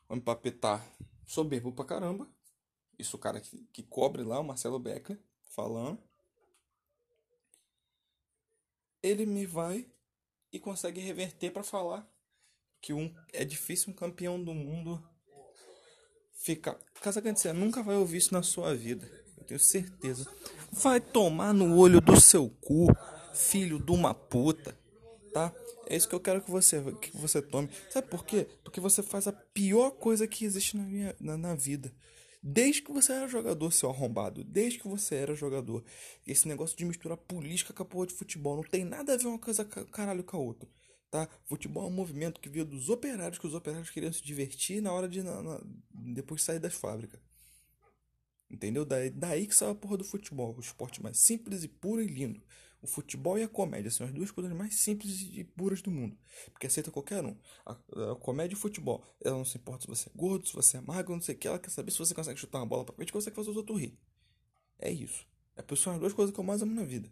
O 0.08 0.15
Mbappé 0.15 0.51
tá 0.51 0.86
soberbo 1.27 1.74
pra 1.74 1.86
caramba 1.86 2.27
isso 3.01 3.17
o 3.17 3.20
cara 3.20 3.39
que, 3.39 3.58
que 3.74 3.84
cobre 3.84 4.24
lá, 4.24 4.39
o 4.39 4.43
Marcelo 4.43 4.79
Beckler, 4.79 5.20
falando. 5.43 6.01
Ele 9.03 9.25
me 9.25 9.46
vai 9.46 9.89
e 10.51 10.60
consegue 10.60 11.01
reverter 11.01 11.51
para 11.51 11.63
falar 11.63 12.10
que 12.81 12.93
um, 12.93 13.13
é 13.31 13.46
difícil 13.46 13.91
um 13.91 13.96
campeão 13.96 14.43
do 14.43 14.53
mundo 14.53 15.01
ficar. 16.34 16.77
Casagrande, 17.01 17.39
você 17.39 17.53
nunca 17.53 17.84
vai 17.84 17.96
ouvir 17.96 18.17
isso 18.17 18.34
na 18.34 18.43
sua 18.43 18.75
vida. 18.75 19.05
Eu 19.38 19.46
tenho 19.46 19.60
certeza. 19.60 20.31
Vai 20.72 21.00
tomar 21.00 21.53
no 21.53 21.77
olho 21.77 22.01
do 22.01 22.20
seu 22.20 22.50
cu, 22.50 22.88
filho 23.34 23.79
de 23.79 23.91
uma 23.91 24.13
puta, 24.13 24.77
tá? 25.34 25.53
É 25.88 25.96
isso 25.96 26.08
que 26.08 26.15
eu 26.15 26.20
quero 26.20 26.41
que 26.41 26.50
você, 26.50 26.81
que 27.01 27.15
você 27.17 27.41
tome. 27.41 27.70
Sabe 27.89 28.08
por 28.08 28.25
quê? 28.25 28.48
Porque 28.63 28.79
você 28.79 29.03
faz 29.03 29.27
a 29.27 29.34
pior 29.34 29.91
coisa 29.91 30.27
que 30.27 30.46
existe 30.46 30.77
na, 30.77 30.84
minha, 30.84 31.15
na, 31.20 31.38
na 31.38 31.55
vida. 31.55 31.93
Desde 32.44 32.82
que 32.82 32.92
você 32.92 33.14
era 33.14 33.28
jogador, 33.28 33.72
seu 33.72 33.90
arrombado. 33.90 34.44
Desde 34.44 34.80
que 34.80 34.88
você 34.88 35.16
era 35.16 35.36
jogador. 35.36 35.84
Esse 36.26 36.48
negócio 36.48 36.76
de 36.76 36.86
misturar 36.86 37.18
política 37.18 37.72
com 37.72 37.84
a 37.84 37.86
porra 37.86 38.08
de 38.08 38.14
futebol 38.16 38.56
não 38.56 38.64
tem 38.64 38.84
nada 38.84 39.14
a 39.14 39.18
ver 39.18 39.28
uma 39.28 39.38
coisa 39.38 39.64
caralho 39.64 40.24
com 40.24 40.38
a 40.38 40.40
outra. 40.40 40.68
Tá? 41.12 41.30
Futebol 41.46 41.84
é 41.84 41.88
um 41.88 41.92
movimento 41.92 42.40
que 42.40 42.50
veio 42.50 42.66
dos 42.66 42.90
operários, 42.90 43.38
que 43.38 43.46
os 43.46 43.54
operários 43.54 43.90
queriam 43.90 44.12
se 44.12 44.24
divertir 44.24 44.82
na 44.82 44.92
hora 44.92 45.08
de. 45.08 45.22
Na, 45.22 45.44
na, 45.44 45.62
depois 45.92 46.42
de 46.42 46.46
sair 46.46 46.60
das 46.60 46.74
fábricas. 46.74 47.20
Entendeu? 48.50 48.86
Daí, 48.86 49.10
daí 49.10 49.46
que 49.46 49.56
saiu 49.56 49.72
a 49.72 49.76
porra 49.76 49.98
do 49.98 50.04
futebol. 50.04 50.56
O 50.56 50.62
esporte 50.62 51.02
mais 51.02 51.20
simples 51.20 51.64
e 51.64 51.68
puro 51.68 52.02
e 52.02 52.08
lindo. 52.08 52.42
O 52.82 52.88
futebol 52.88 53.38
e 53.38 53.44
a 53.44 53.48
comédia 53.48 53.92
são 53.92 54.08
as 54.08 54.12
duas 54.12 54.32
coisas 54.32 54.52
mais 54.54 54.76
simples 54.76 55.22
e 55.22 55.44
puras 55.44 55.84
do 55.84 55.92
mundo. 55.92 56.18
Porque 56.52 56.66
aceita 56.66 56.90
qualquer 56.90 57.24
um. 57.24 57.38
A, 57.64 57.74
a 58.12 58.16
comédia 58.16 58.56
e 58.56 58.58
o 58.58 58.60
futebol. 58.60 59.04
Ela 59.24 59.38
não 59.38 59.46
se 59.46 59.58
importa 59.58 59.84
se 59.84 59.88
você 59.88 60.10
é 60.10 60.12
gordo, 60.16 60.48
se 60.48 60.54
você 60.54 60.78
é 60.78 60.82
magro, 60.82 61.14
não 61.14 61.22
sei 61.22 61.36
o 61.36 61.38
que. 61.38 61.48
Ela 61.48 61.60
quer 61.60 61.70
saber 61.70 61.92
se 61.92 62.00
você 62.00 62.16
consegue 62.16 62.40
chutar 62.40 62.58
uma 62.58 62.66
bola 62.66 62.84
pra 62.84 62.96
frente, 62.96 63.14
consegue 63.14 63.36
fazer 63.36 63.52
os 63.52 63.58
outros 63.58 63.80
rir. 63.80 64.00
É 64.80 64.92
isso. 64.92 65.28
É, 65.56 65.76
são 65.76 65.94
as 65.94 66.00
duas 66.00 66.14
coisas 66.14 66.34
que 66.34 66.40
eu 66.40 66.44
mais 66.44 66.64
amo 66.64 66.74
na 66.74 66.84
vida. 66.84 67.08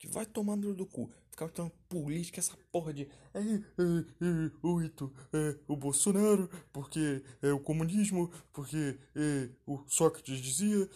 Que 0.00 0.08
vai 0.08 0.26
tomar 0.26 0.56
no 0.56 0.74
do 0.74 0.84
cu. 0.84 1.08
Ficar 1.30 1.48
tão 1.48 1.70
política, 1.88 2.40
essa 2.40 2.56
porra 2.72 2.92
de. 2.92 3.08
É, 3.32 3.38
é, 3.38 3.40
é, 3.40 4.50
oito, 4.64 5.14
é, 5.32 5.56
o 5.68 5.76
Bolsonaro, 5.76 6.50
porque 6.72 7.22
é 7.40 7.52
o 7.52 7.60
comunismo, 7.60 8.30
porque 8.52 8.98
é, 9.14 9.48
o 9.64 9.78
Sócrates 9.86 10.40
dizia. 10.40 10.90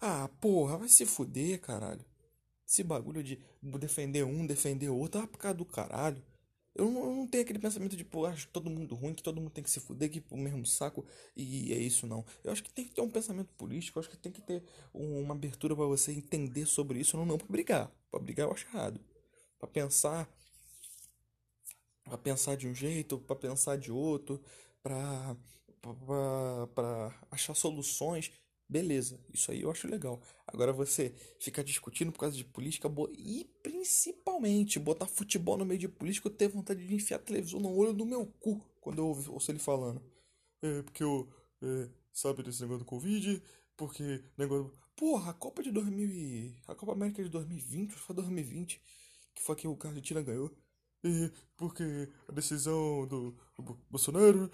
Ah, 0.00 0.28
porra, 0.40 0.78
vai 0.78 0.88
se 0.88 1.04
fuder, 1.04 1.60
caralho. 1.60 2.04
Esse 2.66 2.82
bagulho 2.82 3.22
de 3.22 3.40
defender 3.62 4.24
um, 4.24 4.46
defender 4.46 4.88
outro, 4.88 5.20
ah, 5.20 5.26
por 5.26 5.38
causa 5.38 5.56
do 5.56 5.64
caralho. 5.64 6.22
Eu 6.74 6.90
não, 6.90 7.04
eu 7.04 7.16
não 7.16 7.26
tenho 7.26 7.42
aquele 7.42 7.58
pensamento 7.58 7.96
de, 7.96 8.04
pô, 8.04 8.26
acho 8.26 8.48
todo 8.48 8.68
mundo 8.68 8.94
ruim, 8.94 9.14
que 9.14 9.22
todo 9.22 9.40
mundo 9.40 9.50
tem 9.50 9.64
que 9.64 9.70
se 9.70 9.80
fuder, 9.80 10.10
que 10.10 10.22
o 10.30 10.36
mesmo 10.36 10.66
saco, 10.66 11.06
e 11.34 11.72
é 11.72 11.78
isso 11.78 12.06
não. 12.06 12.24
Eu 12.44 12.52
acho 12.52 12.62
que 12.62 12.70
tem 12.70 12.84
que 12.84 12.94
ter 12.94 13.00
um 13.00 13.08
pensamento 13.10 13.48
político, 13.54 13.98
eu 13.98 14.00
acho 14.00 14.10
que 14.10 14.16
tem 14.18 14.30
que 14.30 14.42
ter 14.42 14.62
uma 14.92 15.34
abertura 15.34 15.74
para 15.74 15.86
você 15.86 16.12
entender 16.12 16.66
sobre 16.66 16.98
isso, 17.00 17.16
não, 17.16 17.24
não 17.24 17.38
pra 17.38 17.46
brigar. 17.48 17.90
Pra 18.10 18.20
brigar 18.20 18.46
eu 18.46 18.52
acho 18.52 18.66
errado. 18.66 19.00
Pra 19.58 19.68
pensar. 19.68 20.28
Pra 22.04 22.18
pensar 22.18 22.56
de 22.56 22.68
um 22.68 22.74
jeito, 22.74 23.18
pra 23.18 23.34
pensar 23.36 23.76
de 23.78 23.90
outro, 23.90 24.40
pra, 24.82 25.36
pra, 25.80 26.66
pra 26.74 27.20
achar 27.30 27.54
soluções. 27.54 28.30
Beleza, 28.68 29.20
isso 29.32 29.52
aí 29.52 29.62
eu 29.62 29.70
acho 29.70 29.86
legal. 29.86 30.20
Agora 30.46 30.72
você 30.72 31.14
ficar 31.38 31.62
discutindo 31.62 32.10
por 32.10 32.18
causa 32.20 32.36
de 32.36 32.44
política 32.44 32.90
e 33.16 33.44
principalmente 33.62 34.80
botar 34.80 35.06
futebol 35.06 35.56
no 35.56 35.64
meio 35.64 35.78
de 35.78 35.88
política, 35.88 36.26
eu 36.26 36.32
tenho 36.32 36.50
vontade 36.50 36.84
de 36.84 36.94
enfiar 36.94 37.18
a 37.18 37.20
televisão 37.20 37.60
no 37.60 37.72
olho 37.72 37.92
do 37.92 38.04
meu 38.04 38.26
cu 38.40 38.60
quando 38.80 38.98
eu 38.98 39.32
ouço 39.32 39.50
ele 39.52 39.60
falando. 39.60 40.02
É, 40.62 40.82
porque 40.82 41.02
eu. 41.02 41.28
É, 41.62 41.88
sabe 42.12 42.42
desse 42.42 42.60
negócio 42.62 42.80
do 42.80 42.88
Covid? 42.88 43.42
Porque 43.76 44.22
negócio. 44.36 44.72
Porra, 44.96 45.30
a 45.30 45.34
Copa 45.34 45.62
de 45.62 45.70
2000 45.70 46.08
e... 46.08 46.54
A 46.66 46.74
Copa 46.74 46.92
América 46.92 47.22
de 47.22 47.28
2020, 47.28 47.92
foi 47.92 48.16
2020, 48.16 48.80
que 49.34 49.42
foi 49.42 49.54
que 49.54 49.68
o 49.68 49.78
Argentina 49.84 50.22
ganhou. 50.22 50.50
É, 51.04 51.30
porque 51.56 52.08
a 52.28 52.32
decisão 52.32 53.06
do 53.06 53.36
Bolsonaro. 53.90 54.50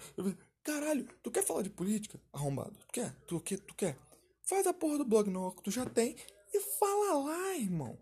Caralho, 0.63 1.05
tu 1.21 1.29
quer 1.29 1.43
falar 1.43 1.61
de 1.61 1.69
política? 1.69 2.19
Arrombado. 2.31 2.73
Tu 2.75 2.87
quer? 2.87 3.13
Tu, 3.27 3.39
quer? 3.41 3.59
tu 3.59 3.75
quer? 3.75 3.97
Faz 4.43 4.65
a 4.65 4.73
porra 4.73 4.97
do 4.97 5.05
blog 5.05 5.29
no 5.29 5.51
que 5.51 5.63
tu 5.63 5.71
já 5.71 5.85
tem 5.85 6.15
e 6.53 6.59
fala 6.59 7.17
lá, 7.25 7.55
irmão. 7.55 7.97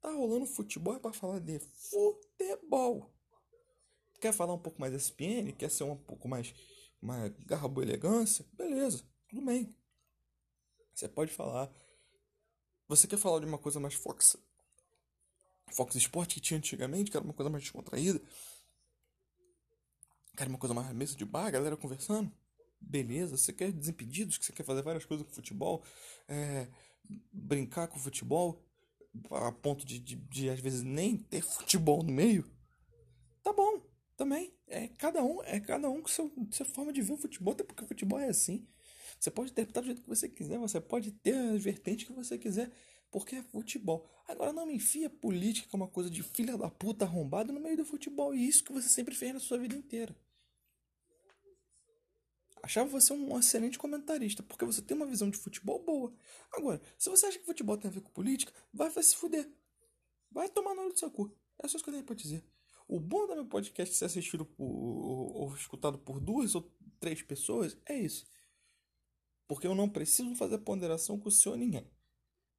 Tá 0.00 0.10
rolando 0.10 0.46
futebol 0.46 0.96
é 0.96 0.98
pra 0.98 1.12
falar 1.12 1.38
de 1.38 1.60
futebol. 1.60 3.08
Quer 4.20 4.32
falar 4.32 4.54
um 4.54 4.58
pouco 4.58 4.80
mais 4.80 4.92
SPN? 4.92 5.52
Quer 5.52 5.70
ser 5.70 5.84
um 5.84 5.96
pouco 5.96 6.28
mais, 6.28 6.52
mais 7.00 7.32
garbo 7.46 7.80
elegância? 7.82 8.44
Beleza, 8.52 9.04
tudo 9.28 9.44
bem. 9.44 9.74
Você 10.92 11.08
pode 11.08 11.32
falar. 11.32 11.72
Você 12.88 13.06
quer 13.06 13.18
falar 13.18 13.38
de 13.38 13.46
uma 13.46 13.58
coisa 13.58 13.78
mais 13.78 13.94
Fox 13.94 14.36
Fox 15.72 15.94
Sport 15.94 16.34
que 16.34 16.40
tinha 16.40 16.58
antigamente, 16.58 17.10
que 17.10 17.16
era 17.16 17.24
uma 17.24 17.32
coisa 17.32 17.48
mais 17.48 17.62
descontraída. 17.62 18.20
Era 20.36 20.48
uma 20.48 20.58
coisa 20.58 20.74
mais 20.74 20.92
mesa 20.92 21.14
de 21.14 21.24
bar, 21.24 21.50
galera 21.50 21.76
conversando. 21.76 22.32
Beleza, 22.80 23.36
você 23.36 23.52
quer 23.52 23.70
desimpedidos, 23.70 24.38
que 24.38 24.46
você 24.46 24.52
quer 24.52 24.64
fazer 24.64 24.82
várias 24.82 25.04
coisas 25.04 25.26
com 25.26 25.32
futebol, 25.32 25.84
é, 26.26 26.68
brincar 27.32 27.86
com 27.86 27.98
futebol, 27.98 28.60
a 29.30 29.52
ponto 29.52 29.84
de, 29.84 29.98
de, 29.98 30.16
de, 30.16 30.50
às 30.50 30.58
vezes 30.58 30.82
nem 30.82 31.16
ter 31.16 31.42
futebol 31.42 32.02
no 32.02 32.12
meio. 32.12 32.50
Tá 33.42 33.52
bom, 33.52 33.82
também. 34.16 34.54
É 34.66 34.88
cada 34.88 35.22
um, 35.22 35.42
é 35.44 35.60
cada 35.60 35.88
um 35.90 36.00
com 36.00 36.08
seu, 36.08 36.32
sua 36.50 36.66
forma 36.66 36.92
de 36.92 37.02
ver 37.02 37.12
o 37.12 37.18
futebol, 37.18 37.52
até 37.52 37.62
porque 37.62 37.84
o 37.84 37.88
futebol 37.88 38.18
é 38.18 38.28
assim. 38.28 38.66
Você 39.20 39.30
pode 39.30 39.50
interpretar 39.50 39.82
do 39.82 39.86
jeito 39.86 40.02
que 40.02 40.08
você 40.08 40.28
quiser, 40.28 40.58
você 40.58 40.80
pode 40.80 41.12
ter 41.12 41.34
as 41.34 41.62
vertentes 41.62 42.06
que 42.06 42.12
você 42.12 42.38
quiser, 42.38 42.72
porque 43.12 43.36
é 43.36 43.42
futebol. 43.42 44.08
Agora 44.26 44.52
não 44.52 44.66
me 44.66 44.74
enfia 44.74 45.10
política 45.10 45.68
que 45.68 45.76
é 45.76 45.78
uma 45.78 45.86
coisa 45.86 46.08
de 46.08 46.22
filha 46.22 46.56
da 46.56 46.70
puta 46.70 47.04
arrombada 47.04 47.52
no 47.52 47.60
meio 47.60 47.76
do 47.76 47.84
futebol. 47.84 48.34
E 48.34 48.48
isso 48.48 48.64
que 48.64 48.72
você 48.72 48.88
sempre 48.88 49.14
fez 49.14 49.34
na 49.34 49.38
sua 49.38 49.58
vida 49.58 49.76
inteira. 49.76 50.16
Achava 52.62 52.88
você 52.88 53.12
um 53.12 53.38
excelente 53.38 53.78
comentarista, 53.78 54.42
porque 54.42 54.64
você 54.64 54.80
tem 54.80 54.96
uma 54.96 55.04
visão 55.04 55.28
de 55.28 55.36
futebol 55.36 55.84
boa. 55.84 56.14
Agora, 56.52 56.80
se 56.96 57.10
você 57.10 57.26
acha 57.26 57.38
que 57.38 57.44
futebol 57.44 57.76
tem 57.76 57.90
a 57.90 57.94
ver 57.94 58.00
com 58.00 58.10
política, 58.10 58.52
vai, 58.72 58.88
vai 58.88 59.02
se 59.02 59.16
fuder. 59.16 59.50
Vai 60.30 60.48
tomar 60.48 60.74
no 60.74 60.82
olho 60.82 60.92
do 60.92 60.98
seu 60.98 61.10
cu. 61.10 61.36
É 61.62 61.68
só 61.68 61.76
isso 61.76 61.84
que 61.84 61.90
eu 61.90 61.94
tenho 61.94 62.06
pra 62.06 62.14
dizer. 62.14 62.42
O 62.88 62.98
bom 62.98 63.26
do 63.26 63.34
meu 63.34 63.46
podcast 63.46 63.94
ser 63.94 64.06
assistido 64.06 64.46
por, 64.46 64.64
ou, 64.64 65.32
ou 65.34 65.54
escutado 65.54 65.98
por 65.98 66.18
duas 66.18 66.54
ou 66.54 66.72
três 66.98 67.20
pessoas 67.20 67.76
é 67.84 67.98
isso. 67.98 68.24
Porque 69.46 69.66
eu 69.66 69.74
não 69.74 69.88
preciso 69.88 70.34
fazer 70.36 70.58
ponderação 70.58 71.18
com 71.18 71.28
o 71.28 71.32
senhor 71.32 71.56
ninguém. 71.56 71.90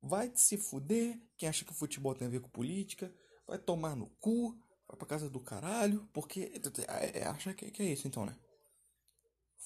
Vai 0.05 0.29
se 0.35 0.57
fuder 0.57 1.17
quem 1.37 1.47
acha 1.47 1.63
que 1.63 1.71
o 1.71 1.75
futebol 1.75 2.13
tem 2.13 2.27
a 2.27 2.29
ver 2.29 2.41
com 2.41 2.49
política. 2.49 3.09
Vai 3.47 3.57
tomar 3.57 3.95
no 3.95 4.07
cu. 4.19 4.51
Vai 4.85 4.97
pra 4.97 5.07
casa 5.07 5.29
do 5.29 5.39
caralho. 5.39 6.09
Porque 6.11 6.51
é, 6.89 7.19
é, 7.19 7.23
acha 7.25 7.53
que, 7.53 7.81
é 7.81 7.85
isso 7.85 8.05
então, 8.05 8.25
né? 8.25 8.35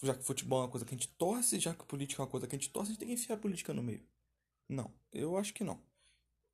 Já 0.03 0.13
que 0.13 0.23
futebol 0.23 0.59
é 0.59 0.65
uma 0.65 0.69
coisa 0.69 0.85
que 0.85 0.93
a 0.93 0.97
gente 0.97 1.09
torce, 1.17 1.59
já 1.59 1.73
que 1.73 1.83
política 1.83 2.21
é 2.21 2.23
uma 2.23 2.29
coisa 2.29 2.45
que 2.45 2.55
a 2.55 2.59
gente 2.59 2.69
torce, 2.69 2.91
a 2.91 2.93
gente 2.93 2.99
tem 2.99 3.07
que 3.07 3.15
enfiar 3.15 3.35
a 3.35 3.39
política 3.39 3.73
no 3.73 3.81
meio. 3.81 4.05
Não, 4.69 4.93
eu 5.11 5.37
acho 5.37 5.55
que 5.55 5.63
não. 5.63 5.81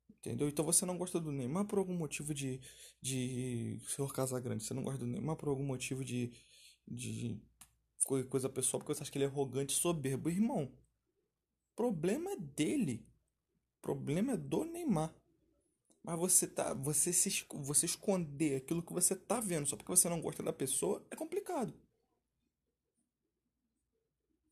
Entendeu? 0.08 0.48
Então 0.48 0.64
você 0.64 0.86
não 0.86 0.96
gosta 0.96 1.20
do 1.20 1.30
Neymar 1.30 1.66
por 1.66 1.78
algum 1.78 1.94
motivo 1.94 2.32
de. 2.32 2.58
de. 3.02 3.78
Senhor 3.86 4.10
Casagrande. 4.14 4.64
Você 4.64 4.72
não 4.72 4.82
gosta 4.82 4.98
do 4.98 5.06
Neymar 5.06 5.36
por 5.36 5.50
algum 5.50 5.64
motivo 5.64 6.02
de. 6.02 6.32
de 6.88 7.38
coisa 8.30 8.48
pessoal 8.48 8.80
porque 8.80 8.94
você 8.94 9.02
acha 9.02 9.12
que 9.12 9.18
ele 9.18 9.26
é 9.26 9.28
arrogante, 9.28 9.74
soberbo. 9.74 10.30
Irmão, 10.30 10.72
problema 11.76 12.30
é 12.30 12.36
dele. 12.36 13.06
Problema 13.84 14.32
é 14.32 14.36
do 14.38 14.64
Neymar. 14.64 15.14
Mas 16.02 16.18
você 16.18 16.46
tá, 16.46 16.72
você 16.72 17.12
se 17.12 17.46
você 17.52 17.84
esconder 17.86 18.56
aquilo 18.56 18.82
que 18.82 18.94
você 18.94 19.14
tá 19.14 19.40
vendo 19.40 19.66
só 19.66 19.76
porque 19.76 19.90
você 19.94 20.08
não 20.08 20.22
gosta 20.22 20.42
da 20.42 20.54
pessoa 20.54 21.06
é 21.10 21.16
complicado. 21.16 21.74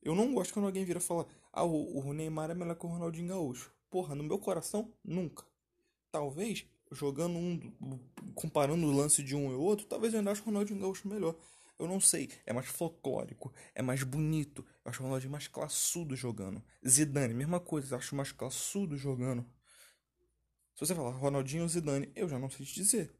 Eu 0.02 0.14
não 0.14 0.34
gosto 0.34 0.52
quando 0.52 0.66
alguém 0.66 0.84
vira 0.84 1.00
falar: 1.00 1.26
"Ah, 1.52 1.64
o, 1.64 1.98
o 1.98 2.12
Neymar 2.12 2.50
é 2.50 2.54
melhor 2.54 2.76
que 2.76 2.84
o 2.84 2.88
Ronaldinho 2.90 3.28
Gaúcho". 3.28 3.72
Porra, 3.88 4.14
no 4.14 4.22
meu 4.22 4.38
coração 4.38 4.92
nunca. 5.02 5.44
Talvez 6.10 6.66
jogando 6.90 7.38
um 7.38 7.60
comparando 8.34 8.86
o 8.86 8.92
lance 8.96 9.22
de 9.22 9.36
um 9.36 9.50
e 9.52 9.54
outro, 9.54 9.86
talvez 9.86 10.12
eu 10.12 10.20
ainda 10.20 10.32
ache 10.32 10.42
o 10.42 10.46
Ronaldinho 10.46 10.80
Gaúcho 10.80 11.08
melhor. 11.08 11.36
Eu 11.78 11.88
não 11.88 12.00
sei, 12.00 12.30
é 12.46 12.52
mais 12.52 12.66
folclórico, 12.66 13.52
é 13.74 13.82
mais 13.82 14.02
bonito. 14.02 14.64
Eu 14.84 14.90
acho 14.90 15.02
o 15.02 15.06
Ronaldinho 15.06 15.32
mais 15.32 15.48
classudo 15.48 16.14
jogando. 16.14 16.62
Zidane, 16.86 17.34
mesma 17.34 17.58
coisa, 17.58 17.94
eu 17.94 17.98
acho 17.98 18.14
mais 18.14 18.30
classudo 18.30 18.96
jogando. 18.96 19.44
Se 20.74 20.86
você 20.86 20.94
falar 20.94 21.10
Ronaldinho 21.10 21.62
ou 21.62 21.68
Zidane, 21.68 22.10
eu 22.14 22.28
já 22.28 22.38
não 22.38 22.48
sei 22.48 22.64
te 22.64 22.74
dizer. 22.74 23.14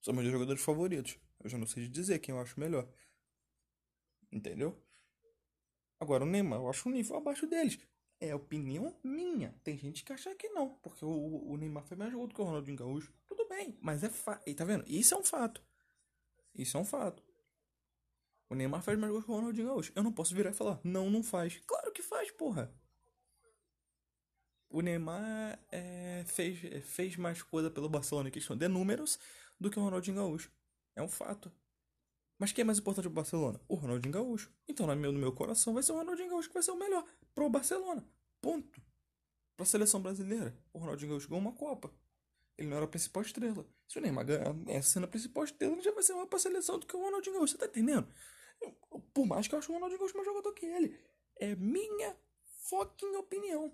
São 0.00 0.14
meus 0.14 0.30
jogadores 0.30 0.62
favoritos. 0.62 1.18
Eu 1.40 1.48
já 1.48 1.58
não 1.58 1.66
sei 1.66 1.84
te 1.84 1.90
dizer 1.90 2.18
quem 2.18 2.34
eu 2.34 2.40
acho 2.40 2.58
melhor. 2.58 2.88
Entendeu? 4.30 4.80
Agora 6.00 6.24
o 6.24 6.26
Neymar, 6.26 6.60
eu 6.60 6.68
acho 6.68 6.88
um 6.88 6.92
nível 6.92 7.16
abaixo 7.16 7.46
deles. 7.46 7.78
É 8.20 8.34
opinião 8.34 8.96
minha. 9.02 9.54
Tem 9.62 9.76
gente 9.76 10.04
que 10.04 10.12
acha 10.12 10.34
que 10.34 10.48
não, 10.48 10.74
porque 10.76 11.04
o, 11.04 11.50
o 11.50 11.56
Neymar 11.56 11.84
foi 11.84 11.96
mais 11.96 12.12
jogo 12.12 12.28
do 12.28 12.34
que 12.34 12.40
o 12.40 12.44
Ronaldinho 12.44 12.76
Gaúcho. 12.76 13.12
Tudo 13.26 13.48
bem, 13.48 13.76
mas 13.80 14.02
é 14.02 14.10
fato. 14.10 14.54
Tá 14.54 14.64
vendo? 14.64 14.84
Isso 14.86 15.14
é 15.14 15.18
um 15.18 15.24
fato. 15.24 15.62
Isso 16.54 16.76
é 16.76 16.80
um 16.80 16.84
fato. 16.84 17.22
O 18.50 18.54
Neymar 18.54 18.82
faz 18.82 18.98
mais 18.98 19.12
gols 19.12 19.24
que 19.24 19.30
o 19.30 19.34
Ronaldinho 19.34 19.68
Gaúcho. 19.68 19.92
Eu 19.94 20.02
não 20.02 20.12
posso 20.12 20.34
virar 20.34 20.50
e 20.50 20.54
falar, 20.54 20.80
não, 20.82 21.10
não 21.10 21.22
faz. 21.22 21.60
Claro 21.66 21.92
que 21.92 22.02
faz, 22.02 22.30
porra. 22.30 22.72
O 24.70 24.80
Neymar 24.80 25.58
é, 25.70 26.24
fez, 26.26 26.58
fez 26.84 27.16
mais 27.16 27.42
coisa 27.42 27.70
pelo 27.70 27.88
Barcelona 27.88 28.28
em 28.28 28.32
questão 28.32 28.56
de 28.56 28.68
números 28.68 29.18
do 29.58 29.70
que 29.70 29.78
o 29.78 29.82
Ronaldinho 29.82 30.16
Gaúcho. 30.16 30.50
É 30.94 31.02
um 31.02 31.08
fato. 31.08 31.52
Mas 32.38 32.52
quem 32.52 32.62
é 32.62 32.64
mais 32.64 32.78
importante 32.78 33.04
pro 33.04 33.14
Barcelona? 33.14 33.60
O 33.66 33.74
Ronaldinho 33.74 34.12
Gaúcho. 34.12 34.50
Então, 34.66 34.86
no 34.86 34.94
meu, 34.94 35.12
no 35.12 35.18
meu 35.18 35.32
coração, 35.32 35.74
vai 35.74 35.82
ser 35.82 35.92
o 35.92 35.96
Ronaldinho 35.96 36.30
Gaúcho 36.30 36.48
que 36.48 36.54
vai 36.54 36.62
ser 36.62 36.70
o 36.70 36.76
melhor 36.76 37.04
pro 37.34 37.48
Barcelona. 37.50 38.06
Ponto. 38.40 38.80
Pra 39.56 39.66
seleção 39.66 40.00
brasileira, 40.00 40.56
o 40.72 40.78
Ronaldinho 40.78 41.10
Gaúcho 41.10 41.28
ganhou 41.28 41.40
uma 41.40 41.52
Copa. 41.52 41.90
Ele 42.56 42.68
não 42.68 42.76
era 42.76 42.86
a 42.86 42.88
principal 42.88 43.22
estrela. 43.22 43.66
Se 43.88 43.98
o 43.98 44.00
Neymar 44.00 44.24
ganhar 44.24 44.54
essa 44.68 44.90
sendo 44.90 45.04
a 45.04 45.08
principal 45.08 45.44
estrela, 45.44 45.72
ele 45.72 45.82
já 45.82 45.92
vai 45.92 46.02
ser 46.02 46.14
mais 46.14 46.28
pra 46.28 46.38
seleção 46.38 46.78
do 46.78 46.86
que 46.86 46.96
o 46.96 47.00
Ronaldinho 47.00 47.36
Gaúcho. 47.36 47.52
Você 47.52 47.58
tá 47.58 47.66
entendendo? 47.66 48.06
Por 49.12 49.26
mais 49.26 49.48
que 49.48 49.54
eu 49.54 49.58
acho 49.58 49.70
o 49.70 49.74
Ronaldinho 49.74 49.98
Gaúcho 49.98 50.16
mais 50.16 50.26
jogador 50.26 50.52
que 50.52 50.66
ele. 50.66 50.98
É 51.36 51.54
minha 51.56 52.16
fucking 52.68 53.16
opinião. 53.16 53.72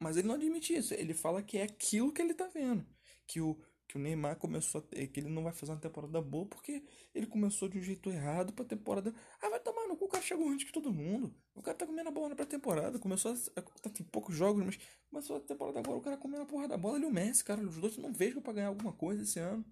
Mas 0.00 0.16
ele 0.16 0.28
não 0.28 0.34
admite 0.34 0.74
isso. 0.74 0.94
Ele 0.94 1.14
fala 1.14 1.42
que 1.42 1.58
é 1.58 1.62
aquilo 1.62 2.12
que 2.12 2.20
ele 2.20 2.34
tá 2.34 2.46
vendo. 2.48 2.86
Que 3.26 3.40
o, 3.40 3.58
que 3.88 3.96
o 3.96 4.00
Neymar 4.00 4.36
começou 4.36 4.80
a 4.80 4.82
ter, 4.82 5.06
que 5.08 5.20
ele 5.20 5.28
não 5.28 5.42
vai 5.42 5.52
fazer 5.52 5.72
uma 5.72 5.80
temporada 5.80 6.20
boa 6.20 6.46
porque 6.46 6.84
ele 7.14 7.26
começou 7.26 7.68
de 7.68 7.78
um 7.78 7.82
jeito 7.82 8.10
errado 8.10 8.52
pra 8.52 8.64
temporada. 8.64 9.14
Ah, 9.40 9.48
vai 9.48 9.60
tomar 9.60 9.86
no 9.88 9.96
cu, 9.96 10.04
o 10.04 10.08
cara 10.08 10.22
chegou 10.22 10.48
antes 10.48 10.66
que 10.66 10.72
todo 10.72 10.92
mundo. 10.92 11.34
O 11.54 11.62
cara 11.62 11.76
tá 11.76 11.86
comendo 11.86 12.08
a 12.08 12.12
bola 12.12 12.30
na 12.30 12.36
pré-temporada. 12.36 12.98
Começou 12.98 13.32
a. 13.32 13.62
Tá, 13.62 13.90
tem 13.90 14.04
poucos 14.06 14.34
jogos, 14.34 14.64
mas 14.64 14.78
começou 15.08 15.36
a 15.36 15.40
temporada 15.40 15.78
agora. 15.78 15.98
O 15.98 16.02
cara 16.02 16.16
comendo 16.16 16.42
a 16.42 16.46
porra 16.46 16.68
da 16.68 16.76
bola 16.76 16.98
e 16.98 17.04
o 17.04 17.10
Messi, 17.10 17.44
cara. 17.44 17.60
Os 17.62 17.78
dois 17.78 17.96
não 17.96 18.12
vejo 18.12 18.40
pra 18.40 18.52
ganhar 18.52 18.68
alguma 18.68 18.92
coisa 18.92 19.22
esse 19.22 19.38
ano. 19.38 19.64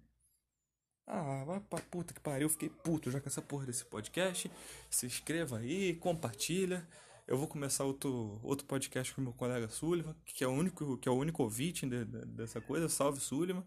Ah, 1.07 1.43
vai 1.45 1.59
pra 1.59 1.79
puta 1.79 2.13
que 2.13 2.19
pariu. 2.19 2.49
Fiquei 2.49 2.69
puto 2.69 3.11
já 3.11 3.21
com 3.21 3.29
essa 3.29 3.41
porra 3.41 3.65
desse 3.65 3.85
podcast. 3.85 4.51
Se 4.89 5.05
inscreva 5.05 5.59
aí, 5.59 5.95
compartilha. 5.95 6.87
Eu 7.27 7.37
vou 7.37 7.47
começar 7.47 7.83
outro, 7.83 8.39
outro 8.43 8.65
podcast 8.67 9.13
com 9.13 9.21
meu 9.21 9.33
colega 9.33 9.67
Sullivan, 9.67 10.15
que 10.25 10.43
é 10.43 10.47
o 10.47 10.51
único, 10.51 10.97
que 10.97 11.09
é 11.09 11.11
o 11.11 11.15
único 11.15 11.43
ouvinte 11.43 11.85
de, 11.87 12.05
de, 12.05 12.25
dessa 12.25 12.61
coisa. 12.61 12.89
Salve 12.89 13.19
Sullivan. 13.19 13.63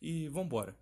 E 0.00 0.28
vambora. 0.28 0.76